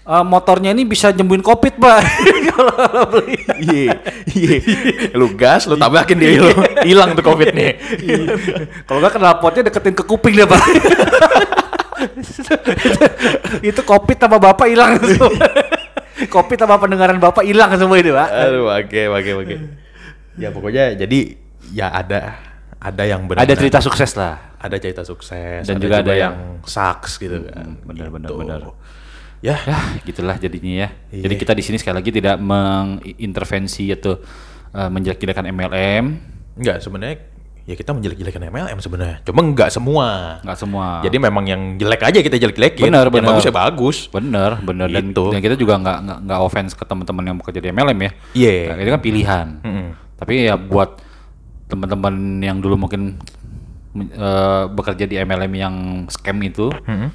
eh, 0.04 0.24
motornya 0.24 0.70
ini 0.72 0.84
bisa 0.84 1.10
nyembuhin 1.10 1.42
covid 1.42 1.74
Pak. 1.76 2.00
Kalau 2.52 3.08
beli. 3.08 3.36
Iya, 3.62 3.94
iya. 4.28 4.56
Lu 5.14 5.32
gas, 5.34 5.66
lu 5.66 5.76
tabrakin 5.76 6.16
dia 6.16 6.38
lu. 6.38 6.50
Hilang 6.82 7.14
tuh 7.14 7.24
covid 7.24 7.52
nih. 7.52 7.72
Kalau 8.84 9.00
nggak 9.00 9.14
knalpotnya 9.16 9.62
deketin 9.66 9.94
ke 9.94 10.04
kuping 10.04 10.34
deh 10.36 10.46
Pak. 10.46 10.62
itu 13.62 13.82
covid 13.82 14.18
sama 14.18 14.38
bapak 14.38 14.68
hilang 14.68 14.98
semua. 14.98 15.30
covid 16.36 16.58
sama 16.58 16.76
pendengaran 16.78 17.18
bapak 17.18 17.44
hilang 17.46 17.72
semua 17.76 17.98
itu 17.98 18.12
Pak. 18.12 18.28
Aduh, 18.30 18.66
oke, 18.68 19.02
oke, 19.12 19.32
oke. 19.38 19.56
Ya 20.36 20.48
pokoknya 20.50 20.96
jadi 20.96 21.20
ya 21.70 21.88
ada 21.92 22.20
ada 22.78 23.04
yang 23.06 23.26
benar. 23.26 23.46
Ada 23.46 23.54
cerita 23.56 23.80
sukses 23.80 24.14
lah. 24.16 24.50
ada 24.62 24.78
cerita 24.78 25.02
sukses 25.02 25.66
Dan 25.66 25.82
juga 25.82 26.06
ada 26.06 26.14
yang 26.14 26.62
sucks 26.70 27.18
gitu 27.18 27.50
kan. 27.50 27.82
benar, 27.82 28.14
benar, 28.14 28.30
Gitu. 28.30 28.38
benar. 28.38 28.60
Ya, 29.42 29.58
Ya, 29.58 29.78
gitulah 30.02 30.38
jadinya 30.38 30.86
ya. 30.86 30.90
Iya. 31.10 31.22
Jadi 31.26 31.34
kita 31.36 31.54
di 31.54 31.64
sini 31.66 31.78
sekali 31.78 31.98
lagi 31.98 32.12
tidak 32.12 32.38
mengintervensi 32.38 33.90
atau 33.92 34.22
uh, 34.72 34.88
menjelek-jelekan 34.88 35.50
MLM, 35.50 36.04
enggak 36.56 36.78
sebenarnya 36.80 37.18
ya 37.62 37.74
kita 37.74 37.94
menjelek-jelekan 37.94 38.42
MLM 38.48 38.78
sebenarnya. 38.78 39.18
Cuma 39.22 39.42
enggak 39.42 39.70
semua. 39.70 40.38
nggak 40.42 40.58
semua. 40.58 41.02
Jadi 41.02 41.18
memang 41.18 41.46
yang 41.46 41.62
jelek 41.76 42.02
aja 42.04 42.20
kita 42.20 42.38
jelek-jelekin. 42.38 42.86
Benar, 42.86 43.10
yang 43.10 43.26
bagus 43.28 43.46
ya 43.46 43.54
bagus. 43.56 43.98
bener, 44.08 44.62
bener 44.62 44.88
dan, 44.90 45.10
Gitu. 45.10 45.24
dan 45.30 45.40
kita 45.40 45.56
juga 45.56 45.74
nggak 45.78 45.98
nggak 46.02 46.20
nggak 46.26 46.40
offense 46.40 46.74
ke 46.74 46.84
teman-teman 46.86 47.24
yang 47.24 47.38
bekerja 47.38 47.60
di 47.60 47.70
MLM 47.72 48.00
ya. 48.00 48.12
Iya. 48.36 48.54
Nah, 48.68 48.78
itu 48.78 48.92
kan 48.92 49.02
pilihan. 49.02 49.48
Mm-mm. 49.62 49.88
Tapi 50.18 50.34
ya 50.46 50.56
buat 50.58 51.02
teman-teman 51.66 52.14
yang 52.40 52.58
dulu 52.60 52.78
mungkin 52.78 53.18
eh, 53.96 54.64
bekerja 54.68 55.06
di 55.06 55.16
MLM 55.18 55.54
yang 55.56 55.76
scam 56.08 56.38
itu, 56.42 56.70
Mm-mm. 56.70 57.10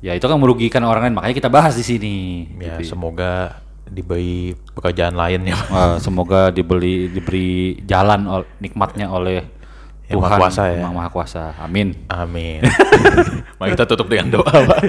Ya 0.00 0.16
itu 0.16 0.24
kan 0.24 0.36
merugikan 0.40 0.82
orang 0.84 1.08
lain. 1.08 1.14
Makanya 1.16 1.36
kita 1.36 1.50
bahas 1.52 1.76
di 1.76 1.84
sini. 1.84 2.16
Ya 2.58 2.76
gitu. 2.80 2.96
semoga 2.96 3.60
diberi 3.84 4.54
pekerjaan 4.72 5.14
lainnya. 5.14 5.56
Eh, 5.56 5.96
semoga 6.04 6.48
dibeli 6.50 7.10
diberi 7.10 7.78
jalan 7.84 8.20
ol- 8.26 8.48
nikmatnya 8.58 9.10
oleh 9.10 9.44
Yang 10.10 10.18
Tuhan 10.18 10.26
Maha 10.26 10.38
Kuasa 10.42 10.62
ya. 10.66 10.86
Maha 10.90 11.08
Kuasa. 11.14 11.42
Amin. 11.62 11.88
Amin. 12.10 12.66
Mari 13.62 13.78
kita 13.78 13.86
tutup 13.86 14.10
dengan 14.10 14.42
doa, 14.42 14.50
Pak. 14.50 14.80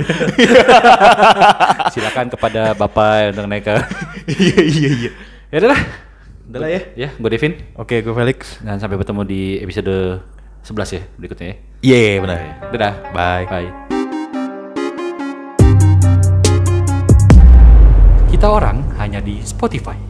Silakan 1.94 2.34
kepada 2.34 2.74
Bapak 2.74 3.30
untuk 3.30 3.46
naik 3.46 3.70
ke. 3.70 3.76
Iya, 4.34 4.60
iya, 4.66 4.90
iya. 4.98 5.12
ya 5.54 5.58
udah 5.62 5.70
lah. 5.78 5.82
Udah 6.50 6.60
lah 6.66 6.70
ya. 6.74 6.82
Ya, 6.98 7.10
gue 7.14 7.30
Devin 7.30 7.54
Oke, 7.78 8.02
gue 8.02 8.14
Felix. 8.18 8.58
dan 8.66 8.82
sampai 8.82 8.98
bertemu 8.98 9.22
di 9.24 9.42
episode 9.62 10.26
11 10.66 10.98
ya 10.98 11.02
berikutnya 11.22 11.48
ya. 11.54 11.56
Iya, 11.86 12.02
benar. 12.18 12.40
Dadah. 12.74 12.94
Bye. 13.14 13.46
Bye. 13.46 14.01
Kita 18.42 18.58
orang 18.58 18.98
hanya 18.98 19.22
di 19.22 19.38
Spotify. 19.46 20.02